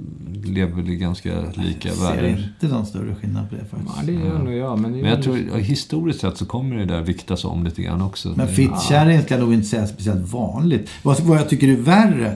[0.45, 2.29] lever ganska lika Jag ser världar.
[2.29, 3.93] inte någon större skillnad på det faktiskt.
[3.97, 4.79] Ja, det gör nog jag.
[4.79, 8.01] Men, Men jag tror, ja, historiskt sett så kommer det där viktas om lite grann
[8.01, 8.33] också.
[8.35, 10.89] Men fittkärring ska jag nog inte säga speciellt vanligt.
[11.03, 12.35] Vad, vad jag tycker är värre,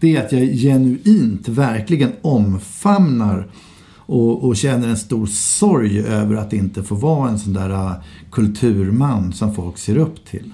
[0.00, 3.48] det är att jag genuint verkligen omfamnar
[3.96, 7.92] och, och känner en stor sorg över att inte få vara en sån där uh,
[8.30, 10.52] kulturman som folk ser upp till.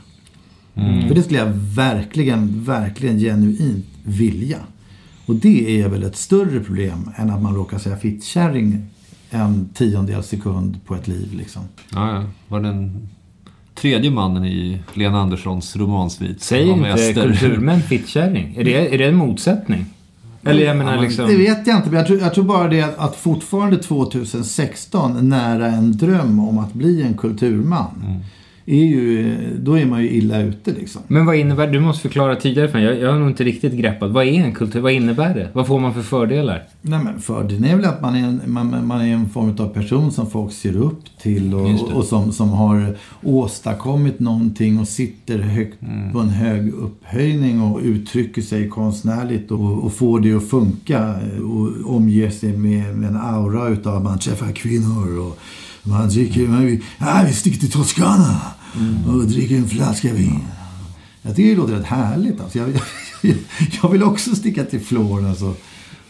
[1.08, 4.58] För det skulle jag verkligen, verkligen genuint vilja.
[5.26, 8.86] Och det är väl ett större problem än att man råkar säga fittkärring
[9.30, 11.62] en tiondel sekund på ett liv liksom.
[11.92, 12.24] Ja, ja.
[12.48, 13.08] Var den
[13.74, 16.42] tredje mannen i Lena Anderssons romansvit.
[16.42, 17.22] Säger om inte Ester.
[17.22, 18.56] kulturmän fittkärring?
[18.56, 19.86] Är det, är det en motsättning?
[20.44, 21.26] Eller jag menar liksom...
[21.26, 25.28] Det vet jag inte, men jag tror, jag tror bara det att, att fortfarande 2016
[25.28, 28.02] nära en dröm om att bli en kulturman.
[28.06, 28.20] Mm.
[28.68, 31.02] Är ju, då är man ju illa ute liksom.
[31.08, 32.86] Men vad innebär, du måste förklara tidigare för mig.
[32.86, 34.10] Jag, jag har nog inte riktigt greppat.
[34.10, 34.80] Vad är en kultur?
[34.80, 35.48] Vad innebär det?
[35.52, 36.62] Vad får man för fördelar?
[36.82, 39.68] Nej men fördelen är väl att man är, en, man, man är en form av
[39.68, 45.38] person som folk ser upp till och, och som, som har åstadkommit någonting och sitter
[45.38, 45.80] högt
[46.12, 51.96] på en hög upphöjning och uttrycker sig konstnärligt och, och får det att funka och
[51.96, 55.38] omger sig med, med en aura utav att man träffar kvinnor och
[55.86, 58.40] man dricker, man, vi, ah, vi sticker till Toscana
[59.06, 60.40] och dricker en flaska vin.
[61.22, 62.40] Jag tycker det låter rätt härligt.
[62.40, 62.58] Alltså.
[62.58, 62.68] Jag,
[63.22, 63.36] jag,
[63.82, 65.60] jag vill också sticka till Florens och,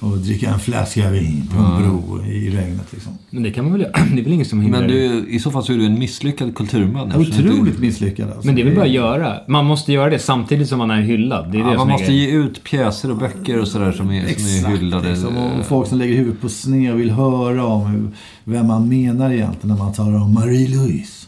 [0.01, 2.93] och dricka en flaska vin på en bro i regnet.
[2.93, 3.13] Liksom.
[3.31, 3.93] Men det kan man väl göra?
[4.15, 5.09] Det är väl ingen som hindrar Men det?
[5.09, 7.09] du, i så fall så är du en misslyckad kulturman.
[7.17, 8.47] Otroligt du- misslyckad alltså.
[8.47, 9.35] Men det är väl bara att göra.
[9.49, 11.53] Man måste göra det samtidigt som man är hyllad.
[11.53, 14.11] Det är det Ja, som man måste ge ut pjäser och böcker och sådär som
[14.11, 15.11] är, som är Exakt, hyllade.
[15.11, 15.37] liksom.
[15.37, 18.09] Och folk som lägger huvudet på sned och vill höra om hur,
[18.45, 21.27] vem man menar egentligen när man talar om Marie-Louise.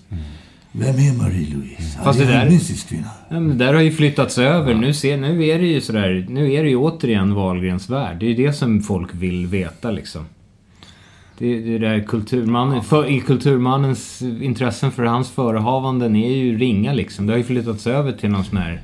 [0.79, 1.99] Vem är Marie-Louise?
[2.05, 3.11] Fast Ja, det är där- mystisk kvinna.
[3.29, 4.75] Ja, men det där har ju flyttats över.
[4.75, 6.27] Nu, ser, nu är det ju sådär.
[6.29, 8.17] Nu är det ju återigen Wahlgrens värld.
[8.21, 10.25] Det är ju det som folk vill veta liksom.
[11.39, 17.27] Det, det där kulturmannen, för, i kulturmannens intressen för hans förehavanden är ju ringa liksom.
[17.27, 18.81] Det har ju flyttats över till någon sån här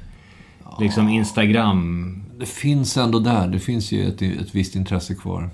[0.81, 2.21] liksom Instagram...
[2.39, 3.49] Det finns ändå där.
[3.49, 5.51] Det finns ju ett, ett visst intresse kvar.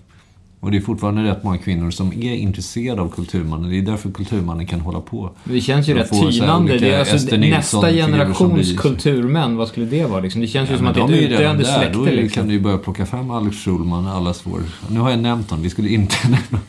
[0.61, 3.71] Och det är fortfarande rätt många kvinnor som är intresserade av kulturmannen.
[3.71, 5.31] Det är därför kulturmannen kan hålla på.
[5.45, 6.79] Det känns ju rätt tynande.
[6.79, 10.41] Det är alltså nästa generations kulturmän, vad skulle det vara liksom?
[10.41, 11.63] Det känns ju som att det är ett utdöende.
[11.63, 12.41] Då släkte är, liksom.
[12.41, 14.63] kan du ju börja plocka fram Alex Schulman, allas vår...
[14.89, 16.65] Nu har jag nämnt honom, vi skulle inte nämna...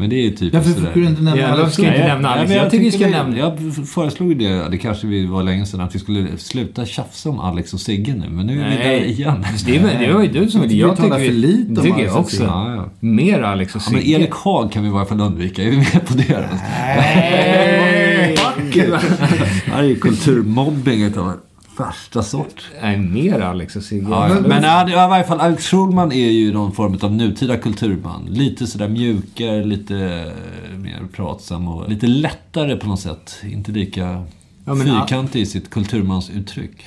[0.00, 0.90] Men det är ju typiskt Varför sådär.
[0.90, 2.48] skulle du inte nämna Ja, Alex ska jag inte nämna Alex?
[2.48, 3.38] men Jag tycker vi ska det- nämna...
[3.38, 3.58] Jag
[3.94, 7.74] föreslog det, det kanske vi var länge sedan, att vi skulle sluta tjafsa om Alex
[7.74, 8.26] och Sigge nu.
[8.30, 9.44] Men nu är vi där igen.
[9.66, 10.74] det, var- det var ju du som ville.
[10.74, 12.36] Vi Jag talar tycker för lite om tycker Alex jag också.
[12.36, 12.48] Sigge.
[12.50, 12.88] Ja, ja.
[13.00, 14.18] Mer Alex och Ja, men Sigge.
[14.20, 15.62] Erik Haag kan vi i varje fall undvika.
[15.62, 16.48] Är vi med på det?
[16.96, 18.36] Nej!
[18.74, 21.32] Det här är ju kulturmobbing utav
[21.80, 22.70] värsta sort.
[22.82, 24.06] Nej, mer Alex och Sigge.
[24.10, 24.40] Ja, ja.
[24.48, 28.26] Men ja, i varje fall, Alex Schulman är ju någon form av nutida kulturman.
[28.28, 33.36] Lite sådär mjukare, lite eh, mer pratsam och lite lättare på något sätt.
[33.44, 34.24] Inte lika
[34.64, 36.86] Ja, men- fyrkantig i sitt kulturmansuttryck.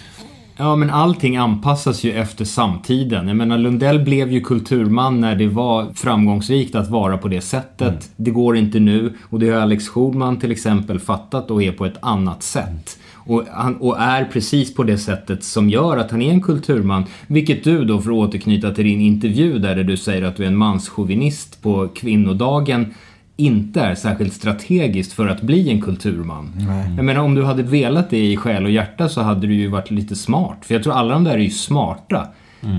[0.58, 3.28] Ja, men allting anpassas ju efter samtiden.
[3.28, 8.10] Jag menar, Lundell blev ju kulturman när det var framgångsrikt att vara på det sättet.
[8.16, 9.14] Det går inte nu.
[9.30, 12.98] Och det har Alex Schulman till exempel fattat och är på ett annat sätt.
[13.26, 17.06] Och, han, och är precis på det sättet som gör att han är en kulturman.
[17.28, 20.48] Vilket du då, för att återknyta till din intervju där, du säger att du är
[20.48, 22.94] en manschauvinist på kvinnodagen
[23.36, 26.52] inte är särskilt strategiskt för att bli en kulturman.
[26.96, 29.68] Jag menar om du hade velat det i själ och hjärta så hade du ju
[29.68, 30.58] varit lite smart.
[30.62, 32.28] För jag tror alla de där är ju smarta.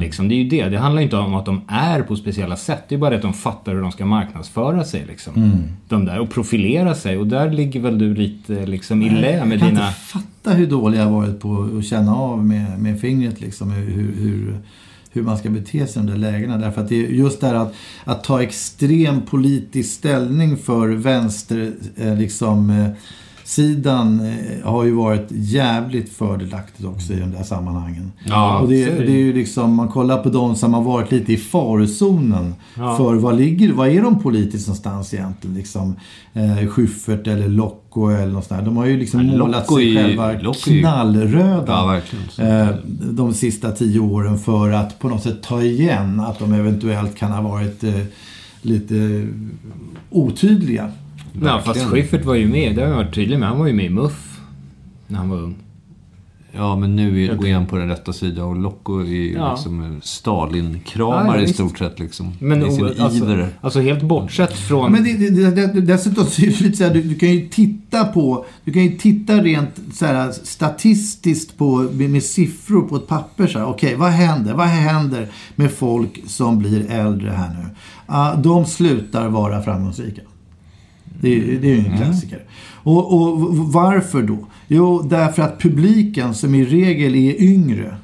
[0.01, 0.69] Liksom, det är ju det.
[0.69, 2.85] Det handlar inte om att de är på speciella sätt.
[2.89, 5.05] Det är bara det att de fattar hur de ska marknadsföra sig.
[5.09, 5.63] Liksom.
[5.89, 7.19] De där, och profilera sig.
[7.19, 9.69] Och där ligger väl du lite liksom, i lä med Jag kan dina...
[9.69, 14.15] inte fatta hur dålig jag varit på att känna av med, med fingret liksom hur,
[14.21, 14.59] hur,
[15.11, 16.59] hur man ska bete sig i de där lägena.
[16.59, 17.75] Därför att det är just det här att,
[18.05, 22.91] att ta extrem politisk ställning för vänster eh, liksom, eh,
[23.45, 28.13] sidan eh, har ju varit jävligt fördelaktigt också i de där sammanhangen.
[28.25, 29.13] Ja, och det, det.
[29.13, 32.97] är ju liksom, man kollar på de som har varit lite i farozonen Ja.
[32.97, 35.57] för vad ligger, vad är de politiskt någonstans egentligen?
[35.57, 35.97] Liksom,
[36.33, 38.67] eh, Schyffert eller Locko eller något sånt där.
[38.67, 42.03] De har ju liksom Ja, målat sig själva Locko knallröda.
[42.37, 42.69] Ja, eh,
[43.11, 47.33] de sista tio åren för att på något sätt ta igen att de eventuellt kan
[47.33, 47.95] ha varit eh,
[48.63, 49.27] lite
[50.11, 50.91] otydliga.
[51.43, 52.77] Ja, fast Schyffert var ju med.
[52.77, 53.49] Det har jag varit tydlig med.
[53.49, 54.41] Han var ju med i MUF.
[55.07, 55.55] När han var ung.
[56.57, 59.51] Ja, men nu är, går han på den rätta sidan och Locko är ju Ja.
[59.55, 62.33] liksom Stalin-kramare Ja, i stort sett liksom.
[62.39, 63.49] Men I sin alltså, iver.
[63.61, 64.93] alltså helt bortsett från...
[64.93, 67.29] Men det, det, det, det, dessutom så är det lite så här, du, du kan
[67.33, 72.83] ju titta på, du kan ju titta rent så här, statistiskt på, med, med siffror
[72.83, 73.47] på ett papper.
[73.47, 74.55] Så här, Okej, vad händer?
[74.55, 77.69] Vad händer med folk som blir äldre här nu?
[78.07, 80.23] Ah, de slutar vara framgångsrika.
[81.25, 82.43] Det, är- det är ju en klassiker.
[82.73, 84.39] Och, och v- varför då?
[84.69, 87.97] Jo, därför att publiken som i regel är yngre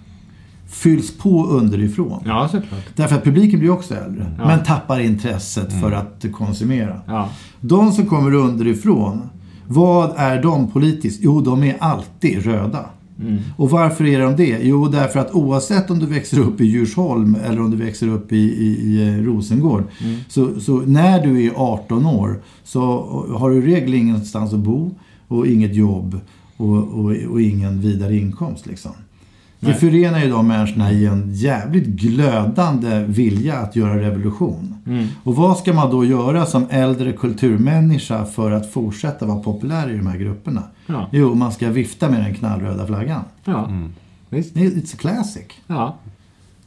[0.68, 2.22] fylls på underifrån.
[2.26, 2.84] Ja, såklart.
[2.96, 4.26] Därför att publiken blir också äldre.
[4.38, 7.00] Men tappar intresset för att konsumera.
[7.06, 7.28] Ja.
[7.60, 9.22] De som kommer underifrån,
[9.66, 11.18] vad är de politiskt?
[11.22, 12.84] Jo, de är alltid röda.
[13.56, 14.58] Och varför är de det?
[14.62, 18.32] Jo, därför att oavsett om du växer upp i Djursholm eller om du växer upp
[18.32, 19.84] i, i, i eh, Rosengård.
[20.28, 22.80] Så, så när du är 18 år så
[23.38, 24.94] har du i regel ingenstans att bo
[25.28, 26.20] och inget jobb
[26.56, 28.66] och, och, och ingen vidare inkomst.
[28.66, 28.92] Liksom.
[29.60, 34.74] Det förenar ju de människorna i en jävligt glödande vilja att göra revolution.
[34.91, 35.07] Mm.
[35.24, 39.97] Och vad ska man då göra som äldre kulturmänniska för att fortsätta vara populär i
[39.97, 40.62] de här grupperna?
[40.86, 41.09] Ja.
[41.12, 43.22] Jo, man ska vifta med den knallröda flaggan.
[43.45, 43.70] Ja,
[44.28, 44.57] visst.
[44.57, 45.47] It's a classic.
[45.66, 45.97] Ja.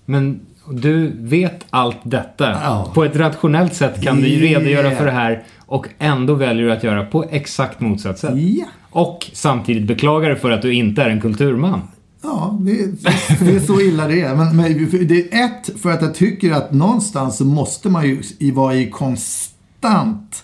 [0.06, 0.40] Men
[0.72, 2.50] du vet allt detta.
[2.50, 2.92] Ja.
[2.94, 4.62] På ett rationellt sätt kan du Yeah.
[4.64, 8.38] redogöra för det här och ändå väljer du att göra på exakt motsatt sätt.
[8.38, 8.66] Ja.
[8.90, 11.82] Och samtidigt beklagar dig för att du inte är en kulturman.
[12.24, 13.04] Ja, det,
[13.40, 14.36] det är så illa det är.
[14.36, 18.08] Men, men det är ett, för att jag tycker att någonstans så måste man
[18.40, 20.44] ju vara i konstant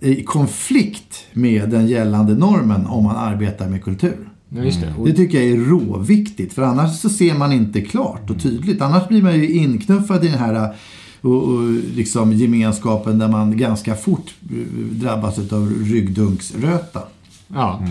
[0.00, 4.28] i konflikt med den gällande normen om man arbetar med kultur.
[4.48, 5.12] Ja, just det.
[5.12, 8.82] Tycker jag är råviktigt, för annars så ser man inte klart och tydligt.
[8.82, 10.74] Annars blir man ju inknuffad i den här
[11.20, 11.62] och, och,
[11.94, 17.02] liksom gemenskapen där man ganska fort eh, drabbas av ryggdunksröta.
[17.48, 17.82] ja.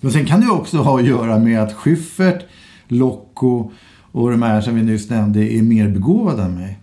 [0.00, 2.44] Men sen kan det också ha att göra med att Schyffert,
[2.88, 3.70] Locko
[4.12, 6.78] och de här som vi nyss nämnde är mer begåvade än mig.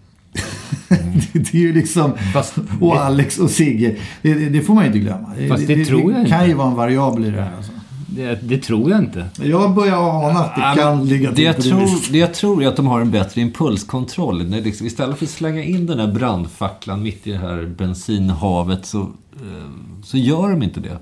[1.34, 2.12] det är ju liksom...
[2.34, 3.96] Fast- och Alex och Sigge.
[4.22, 5.28] Det, det, det får man ju inte glömma.
[5.50, 6.48] Fast det tror jag Det kan inte.
[6.50, 7.56] ju vara en variabel i det här.
[7.58, 7.72] Alltså.
[8.08, 9.26] Det, det tror jag inte.
[9.44, 12.12] Jag börjar ana att det Ja, kan ligga det, till jag det tror, viset.
[12.12, 14.50] det jag tror är att de har en bättre impulskontroll.
[14.50, 18.86] När liksom, istället för att slänga in den här brandfacklan mitt i det här bensinhavet
[18.86, 19.70] så, eh,
[20.04, 20.98] så gör de inte det.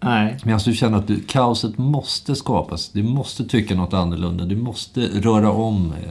[0.00, 0.36] Nej.
[0.44, 2.88] Men du känner att du, kaoset måste skapas.
[2.92, 4.44] Du måste tycka något annorlunda.
[4.44, 6.10] Du måste röra om eh,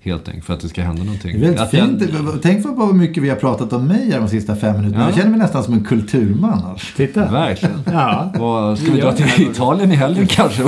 [0.00, 1.32] helt enkelt för att det ska hända någonting.
[1.32, 2.02] Det är väldigt Att fint.
[2.12, 5.02] jag- Tänk på vad mycket vi har pratat om mig här de sista fem minuterna.
[5.02, 5.08] Ja.
[5.08, 6.64] Jag känner mig nästan som en kulturman.
[6.64, 6.86] Alltså.
[6.96, 7.30] Titta.
[7.32, 7.80] Verkligen.
[7.92, 8.32] Ja.
[8.38, 9.04] Vad, ska vi Ja.
[9.04, 10.62] dra till Italien i helgen kanske?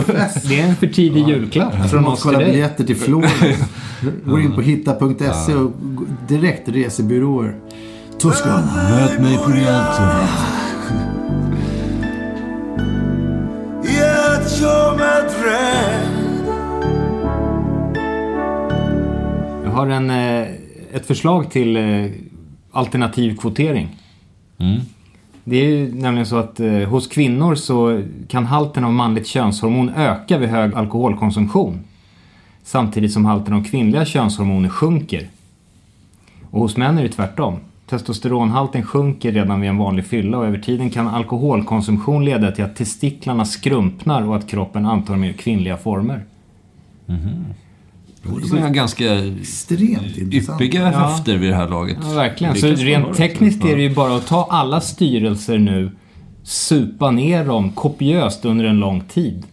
[0.49, 2.51] Det är en för tidig julklapp från Man oss ska till kolla dig.
[2.55, 3.59] biljetter till Florens.
[4.27, 5.73] Gå in på hitta.se och
[6.29, 7.55] direkt resebyråer.
[8.19, 8.73] Toscana.
[8.91, 10.03] Möt mig på Rialto.
[19.65, 20.49] Jag har en, eh,
[20.93, 22.11] ett förslag till eh,
[22.71, 23.89] alternativ kvotering.
[24.59, 24.81] Mm.
[25.45, 29.89] Det är ju nämligen så att eh, hos kvinnor så kan halten av manligt könshormon
[29.97, 31.81] öka vid hög alkoholkonsumtion.
[32.63, 35.29] Samtidigt som halten av kvinnliga könshormoner sjunker.
[36.51, 37.57] Och hos män är det tvärtom.
[37.91, 42.77] Testosteronhalten sjunker redan vid en vanlig fylla och över tiden kan alkoholkonsumtion leda till att
[42.77, 46.25] testiklarna skrumpnar och att kroppen antar mer kvinnliga former.
[48.23, 51.99] Det var ganska Extremt yppiga höfter vid det här laget.
[52.03, 52.57] Ja, verkligen.
[52.57, 55.91] Så rent tekniskt är det ju bara att ta alla styrelser nu,
[56.43, 59.47] supa ner dem kopiöst under en lång tid.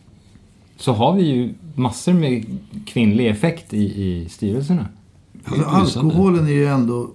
[0.77, 2.45] Så har vi ju massor med
[2.85, 4.85] kvinnlig effekt i, i styrelserna.
[5.45, 7.09] Alltså, alkoholen är ju ändå,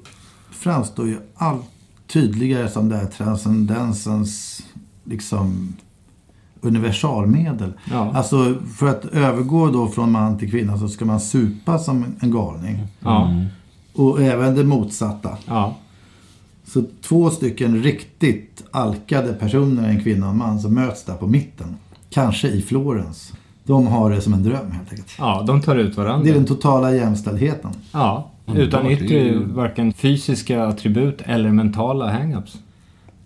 [0.60, 1.66] framstår ju allt
[2.06, 4.62] tydligare som det här transcendensens
[5.04, 5.72] liksom
[6.60, 7.72] universalmedel.
[7.90, 8.12] Ja.
[8.14, 12.30] Alltså för att övergå då från man till kvinna så ska man supa som en
[12.30, 12.86] galning.
[13.00, 13.34] Ja.
[13.94, 15.38] Och även det motsatta.
[15.46, 15.76] ja.
[16.64, 21.26] Så två stycken riktigt alkade personer, en kvinna och en man, som möts där på
[21.26, 21.76] mitten.
[22.10, 23.32] Kanske i Florens.
[23.64, 25.12] De har det som en dröm helt enkelt.
[25.18, 26.24] Ja, de tar ut varandra.
[26.24, 27.70] Det är den totala jämställdheten.
[27.92, 32.56] Ja, utan yttre, ju- varken fysiska attribut eller mentala hang-ups.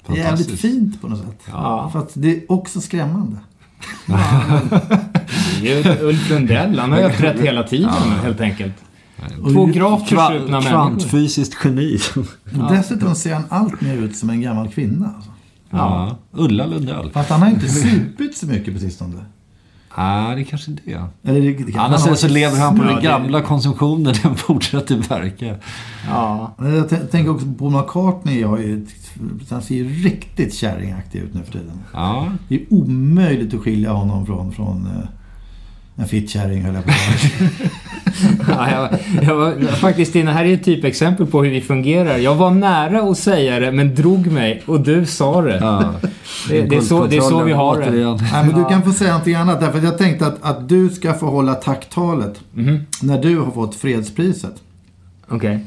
[0.07, 1.41] Det är jävligt fint på något sätt.
[1.53, 1.91] Ja.
[1.93, 3.37] För att det är också skrämmande.
[5.63, 7.91] Det är ju Ulf Lundell, han har ju rätt hela tiden
[8.23, 8.75] helt enkelt.
[9.53, 10.71] Två gravt försupna människor.
[10.71, 11.99] Kvantfysiskt geni.
[12.59, 15.11] Och Dessutom ser han allt mer ut som en gammal kvinna.
[15.17, 15.31] Alltså.
[15.71, 16.17] Ja.
[16.33, 17.11] Ulla Lundell.
[17.11, 19.25] Fast han har inte supit så mycket på sistone.
[19.97, 21.05] Nej, det är kanske det.
[21.25, 24.15] Eller det, det Annars ha- så lever han på Ja, den det- gamla konsumtionen.
[24.23, 25.55] Den fortsätter verka.
[26.09, 28.41] Ja, Jag tänker också på McCartney.
[28.41, 28.87] Jag ju,
[29.51, 31.81] han ser ju riktigt kärringaktig ut nu för tiden.
[31.93, 35.09] Ja, Det är omöjligt att skilja honom från, från eh,
[35.97, 36.93] en fittkärring höll jag på.
[38.49, 42.17] Ja, jag, jag var, faktiskt, det här är ett typexempel på hur vi fungerar.
[42.17, 45.57] Jag var nära att säga det, men drog mig och du sa det.
[45.57, 45.95] ja.
[46.49, 47.91] Det, det, är, så, det är så vi har det.
[47.91, 49.61] Nej, men du kan få säga någonting annat.
[49.61, 52.41] Därför att jag tänkte att, att du ska få hålla tacktalet
[53.03, 54.55] när du har fått fredspriset.
[55.29, 55.59] Okej,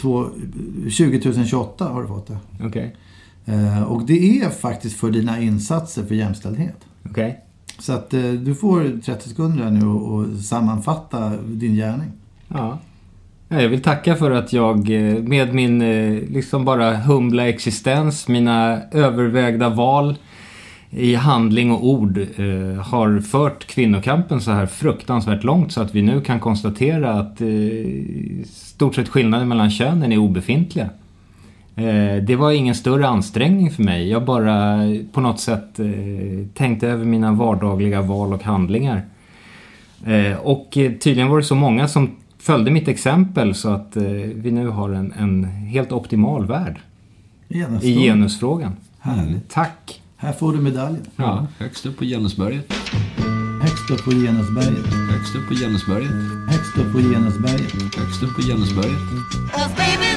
[0.00, 0.26] Två,
[0.84, 2.36] 2028 har du fått det.
[2.66, 2.96] okej,
[3.48, 6.76] Eh, och det är faktiskt för dina insatser för jämställdhet.
[7.10, 7.40] okej.
[7.78, 12.10] Så att eh, du får 30 sekunder här nu och, och sammanfatta din gärning.
[12.48, 12.78] Ja.
[13.48, 18.28] Ja, Jag vill tacka för att jag eh, med min eh, liksom bara humla existens,
[18.28, 20.14] mina övervägda val
[20.90, 26.02] i handling och ord eh, har fört kvinnokampen så här fruktansvärt långt så att vi
[26.02, 27.46] nu kan konstatera att eh,
[28.46, 30.88] stort sett skillnaden mellan könen är obefintliga.
[31.76, 34.08] Eh, det var ingen större ansträngning för mig.
[34.10, 34.78] Jag bara
[35.12, 35.86] på något sätt eh,
[36.54, 39.02] tänkte över mina vardagliga val och handlingar.
[40.04, 44.02] Eh, och tydligen var det så många som följde mitt exempel så att eh,
[44.34, 46.80] vi nu har en, en helt optimal värld
[47.48, 47.82] Genusfrågan.
[47.82, 48.72] i genusfrågan.
[49.00, 49.50] Härligt.
[49.50, 50.02] Tack!
[50.16, 51.06] Här får du medaljen.
[51.16, 52.72] Ja, högst upp på genusberget.
[53.62, 54.86] Högst upp på genusberget.
[55.10, 56.10] Högst upp på genusberget.
[56.50, 57.72] Högst upp på genusberget.
[57.98, 60.15] Högst upp på genusberget.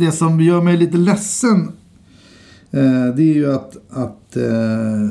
[0.00, 1.72] Det som gör mig lite ledsen
[2.70, 5.08] eh, det är ju att, att eh,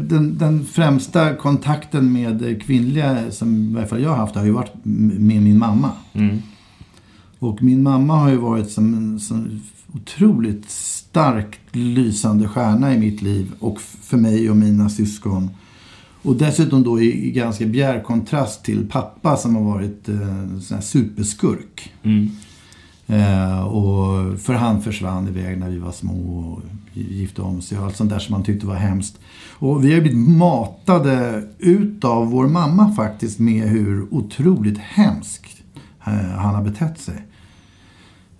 [0.00, 4.50] den, den främsta kontakten med kvinnliga som i varje fall jag har haft har ju
[4.50, 5.90] varit med min mamma.
[6.12, 6.38] Mm.
[7.38, 9.60] Och min mamma har ju varit som en som
[9.94, 15.50] otroligt starkt lysande stjärna i mitt liv och för mig och mina syskon.
[16.22, 20.74] Och dessutom då i, i ganska bjärt kontrast till pappa som har varit eh, sån
[20.74, 21.92] här superskurk.
[22.02, 22.30] Mm.
[23.06, 23.20] Mm.
[23.20, 27.84] Eh, och för han försvann iväg när vi var små och gifte om sig och
[27.84, 29.18] allt sånt där som man tyckte var hemskt.
[29.58, 35.62] Och vi har blivit matade utav vår mamma faktiskt med hur otroligt hemskt
[36.06, 37.22] eh, han har betett sig.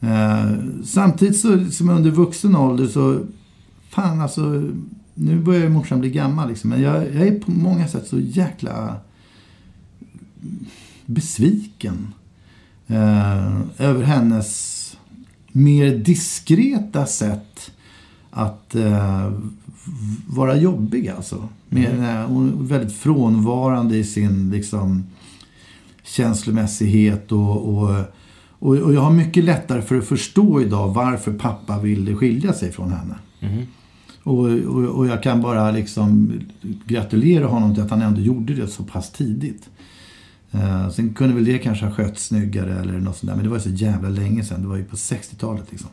[0.01, 0.53] Eh,
[0.85, 3.21] samtidigt så, som under vuxen ålder så,
[3.89, 4.71] fan alltså,
[5.15, 8.19] nu börjar ju morsan bli gammal liksom, men jag, jag är på många sätt så
[8.19, 8.97] jäkla
[11.07, 12.13] besviken
[12.87, 14.77] eh, över hennes
[15.53, 17.71] mer diskreta sätt
[18.31, 19.33] att eh,
[20.27, 21.49] vara jobbig alltså.
[21.69, 25.05] Med, eh, Hon är väldigt frånvarande i sin liksom,
[26.03, 27.91] känslomässighet och, och,
[28.59, 32.73] och, och jag har mycket lättare för att förstå idag varför pappa ville skilja sig
[32.73, 33.15] från henne.
[34.23, 36.33] Och, och, och jag kan bara liksom
[36.87, 39.69] gratulera honom till att han ändå gjorde det så pass tidigt.
[40.53, 43.37] Eh, sen kunde väl det kanske ha skötts snyggare eller något sånt där.
[43.37, 44.63] Men det var ju så jävla länge sedan.
[44.63, 45.91] Det var ju på 60-talet liksom.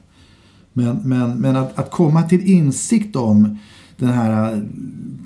[0.74, 3.58] Men, men, men att, att komma till insikt om
[3.98, 4.60] den här eh,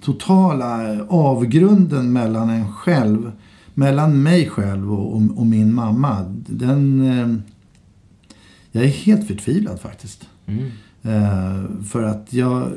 [0.02, 3.32] totala avgrunden mellan en själv,
[3.74, 6.34] mellan mig själv och, och, och min mamma.
[6.48, 7.02] Den...
[7.02, 7.36] Eh,
[8.72, 10.28] jag är helt förtvivlad faktiskt.
[11.02, 12.72] Eh, för att jag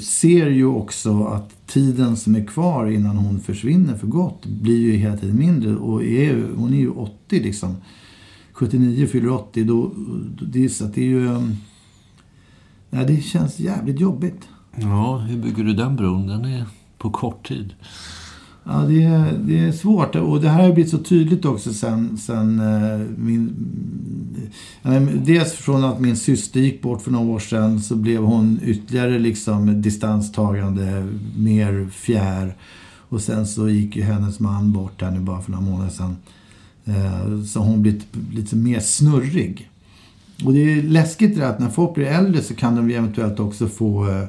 [0.00, 4.92] ser ju också att tiden som är kvar innan hon försvinner för gott blir ju
[4.92, 5.76] hela tiden mindre.
[5.76, 7.76] Och är hon är ju 80 liksom.
[8.52, 9.64] 79 fyller 80.
[9.64, 9.92] Då,
[10.38, 11.26] då, det, är, så att det är ju...
[11.28, 11.56] Um,
[12.90, 14.48] ja, det känns jävligt jobbigt.
[14.76, 16.26] Ja, hur bygger du den bron?
[16.26, 16.64] Den är
[16.98, 17.74] på kort tid.
[18.68, 20.14] Ja, det är, det är svårt.
[20.14, 23.54] Och det här har blivit så tydligt också sen, sen eh, min...
[25.24, 29.18] Dels från att min syster gick bort för några år sedan så blev hon ytterligare
[29.18, 31.06] liksom distanstagande,
[31.36, 32.56] mer fjär.
[33.08, 36.16] Och sen så gick ju hennes man bort här nu bara för några månader sedan.
[36.84, 39.70] Eh, så hon blivit lite mer snurrig.
[40.44, 43.40] Och det är läskigt det där att när folk blir äldre så kan de eventuellt
[43.40, 44.24] också få eh,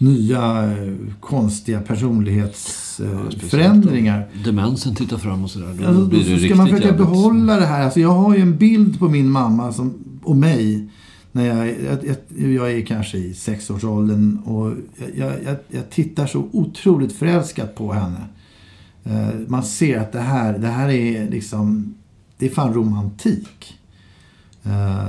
[0.00, 4.28] nya eh, konstiga personlighetsförändringar.
[4.44, 5.76] Demensen tittar fram och sådär.
[5.80, 7.06] Då Alltså, blir det ska riktigt man försöka jävligt.
[7.06, 7.84] behålla det här.
[7.84, 10.88] Alltså, jag har ju en bild på min mamma som, och mig.
[11.32, 11.98] När jag, jag,
[12.36, 14.72] jag, jag är kanske i sexårsåldern och
[15.16, 15.32] jag,
[15.68, 18.24] jag, tittar så otroligt förälskat på henne.
[19.04, 21.94] Eh, man ser att det här, det här är liksom,
[22.38, 23.78] det är fan romantik.
[24.64, 25.06] Eh,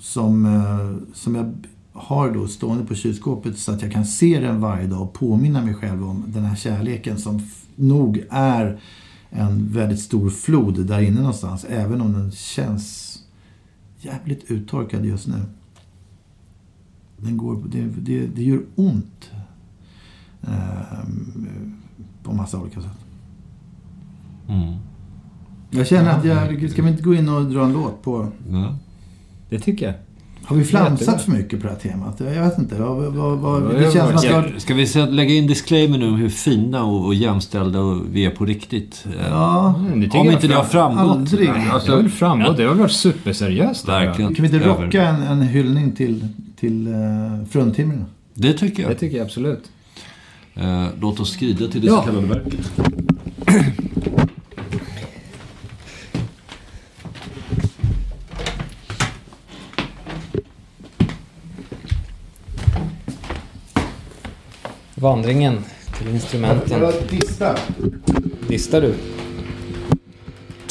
[0.00, 0.48] som,
[1.14, 1.52] som jag
[1.98, 5.64] har då stående på kylskåpet så att jag kan se den varje dag och påminna
[5.64, 7.42] mig själv om den här kärleken som
[7.76, 8.80] nog är
[9.30, 11.64] en väldigt stor flod där inne någonstans.
[11.64, 13.18] Även om den känns
[14.00, 15.42] jävligt uttorkad just nu.
[17.16, 19.30] Den går, det, det, det gör ont.
[20.42, 21.08] Eh,
[22.22, 22.98] på massa olika sätt.
[24.48, 24.74] Mm.
[25.70, 28.32] Jag känner att jag, ska vi inte gå in och dra en låt på...
[28.50, 28.76] Ja.
[29.48, 29.94] Det tycker jag.
[30.48, 31.18] Har vi flamsat Jättebra.
[31.18, 32.16] för mycket på det här temat?
[32.34, 32.74] Jag vet inte.
[32.74, 34.44] Vad, vad, vad, Ja, det känns som att Ska, jag...
[34.60, 38.44] ska vi lägga in disclaimer nu om hur fina och, och jämställda vi är på
[38.44, 39.04] riktigt?
[39.30, 41.10] Ja, Mm, det Om inte det har framgått.
[41.16, 41.48] aldrig.
[41.48, 42.56] Alltså, det har väl framgått.
[42.56, 43.86] Det har väl varit superseriöst.
[43.86, 43.92] det.
[43.92, 44.34] Verkligen.
[44.34, 48.04] kan vi inte rocka en, en hyllning till, till uh, fruntimmerna?
[48.34, 48.98] Det tycker Det jag.
[48.98, 49.64] tycker jag absolut.
[50.54, 51.96] Eh, låt oss skrida till det Ja.
[51.96, 52.70] så kallade verket.
[65.00, 65.64] Vandringen
[65.98, 66.92] till instrumenten.
[67.10, 67.56] dista.
[68.48, 68.94] Listar du?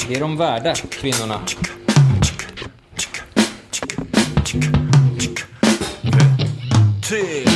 [0.07, 1.39] Det är de värda, kvinnorna.
[7.09, 7.46] Jag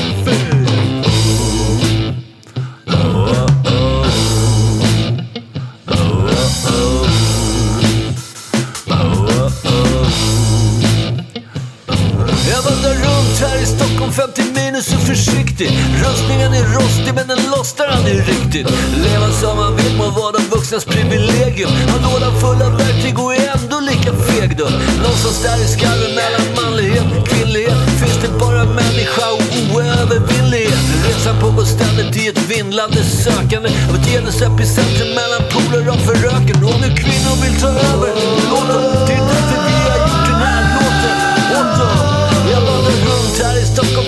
[14.22, 15.70] 50 minus så försiktig
[16.04, 18.68] Rustningen är rostig men den lossnar aldrig riktigt.
[19.06, 21.72] Leva som man vill må vara de vuxnas privilegium.
[21.92, 24.68] Har lådan full av verktyg och är ändå lika feg då.
[25.04, 27.80] Någonstans där i skallen mellan manlighet och kvinnlighet.
[28.02, 30.84] Finns det bara människa och oövervinnlighet?
[31.08, 33.70] Resan pågår ständigt i ett vindlande sökande.
[33.90, 36.58] Av ett genusepicentrum mellan poler och föröken.
[36.70, 38.12] Och nu kvinnor vill ta över,
[38.52, 39.61] låt dem Det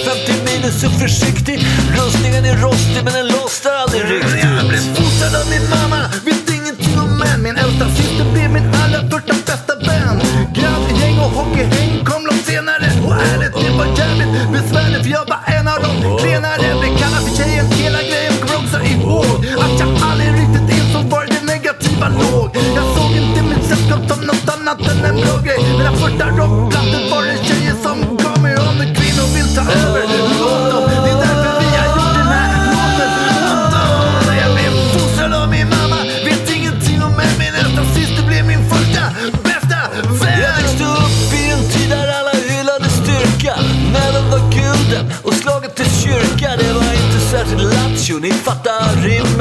[0.06, 1.58] 50 minus så försiktig
[1.98, 4.44] Rustningen är rostig men den lossnar aldrig riktigt.
[4.58, 7.40] Jag blev fostrad av min mamma, vet ingenting om män.
[7.44, 10.18] Min äldsta syster blev min allra första bästa vän.
[10.58, 12.88] Grabbgäng och hockeyhäng kom långt senare.
[13.06, 16.66] Och ärligt, det var jävligt besvärligt för jag var en av de klenare.
[16.80, 19.38] Blev kallad för tjejen, hela grejen också ihåg.
[19.64, 22.50] Att jag aldrig riktigt insåg var det negativa låg.
[22.78, 25.60] Jag såg inte mitt sällskap som något annat än en bra grej.
[25.78, 28.78] Mina första rockplattor var det tjejer som gav mig Om.
[28.98, 29.93] Kvinnor vill ta över,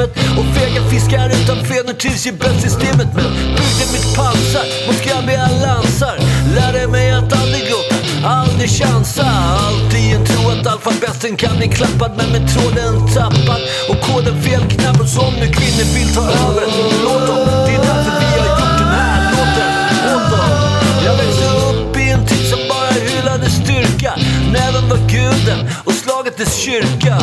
[0.03, 4.65] hemmet Och fega fiskar utan fenor trivs ju bäst i stimmet Men byggde mitt pansar
[4.87, 6.17] mot grabbiga lansar.
[6.55, 7.81] Lärde mig att aldrig gå,
[8.27, 9.25] aldrig chansa.
[9.67, 13.61] Alltid en tro att alfabesten kan bli klappad Men med tråden tappad.
[13.89, 16.65] Och koden felknappad Så om nu kvinnor vill ta över,
[17.03, 19.71] låt dem Det är därför vi har gjort den här låten.
[20.15, 20.49] Åt dem.
[21.05, 24.13] Jag växte upp i en tid som bara hyllade styrka.
[24.51, 27.17] Näven var guden och slaget dess kyrka.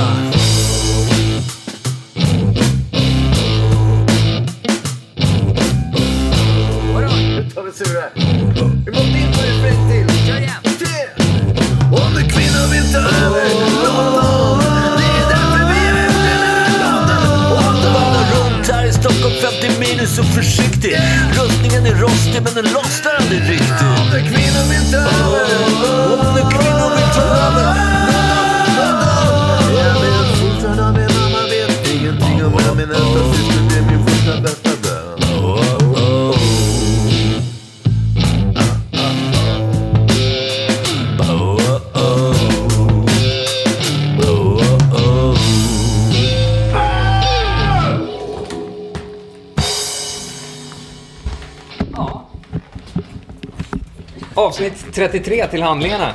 [55.01, 56.13] 33 till handlingarna.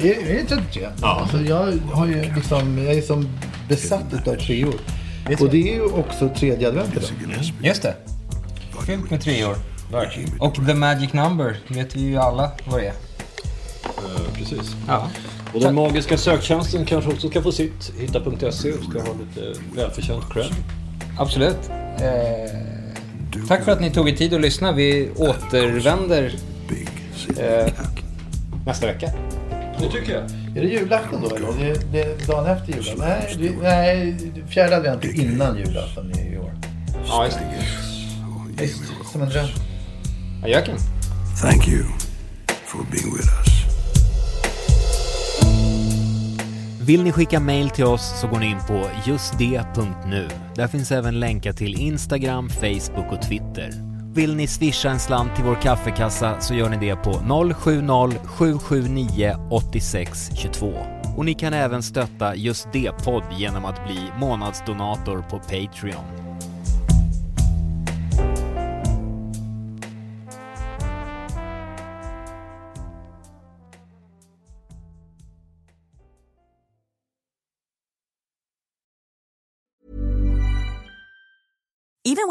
[0.00, 0.88] Är, är det 33?
[1.00, 1.20] Ja.
[1.20, 3.28] Alltså jag, har ju liksom, jag är som
[3.68, 4.74] besatt utav treor.
[5.40, 7.40] Och det är ju också tredje advent idag.
[7.62, 7.94] Just det.
[8.86, 9.56] Fyllt med treor.
[10.38, 12.94] Och The Magic Number vet vi ju alla vad det är.
[13.84, 14.76] Eh, precis.
[14.88, 15.10] Ja.
[15.54, 17.92] Och den magiska söktjänsten kanske också ska få sitt.
[17.98, 20.54] Hitta.se ska ha lite välförtjänt cred.
[21.18, 21.70] Absolut.
[21.70, 24.72] Eh, tack för att ni tog er tid att lyssna.
[24.72, 26.34] Vi återvänder
[27.38, 27.72] eh,
[28.66, 29.10] nästa vecka.
[29.80, 30.22] Det tycker jag.
[30.56, 31.52] Är det julafton då eller?
[31.58, 32.98] Det, det är dagen efter julafton?
[32.98, 34.16] Nej, det, nej
[34.48, 36.52] fjärde advent är innan julafton i år.
[37.06, 37.38] Ja, just
[38.56, 38.68] det.
[39.12, 39.46] Som en dröm.
[40.44, 40.76] Ajöken.
[41.40, 41.84] Thank you
[42.66, 43.52] for being with us.
[46.80, 50.28] Vill ni skicka mail till oss så går ni in på justd.nu.
[50.54, 53.91] Där finns även länkar till Instagram, Facebook och Twitter.
[54.14, 60.72] Vill ni swisha en slant till vår kaffekassa så gör ni det på 070-779 8622.
[61.16, 66.21] Och ni kan även stötta Just det-podd genom att bli månadsdonator på Patreon.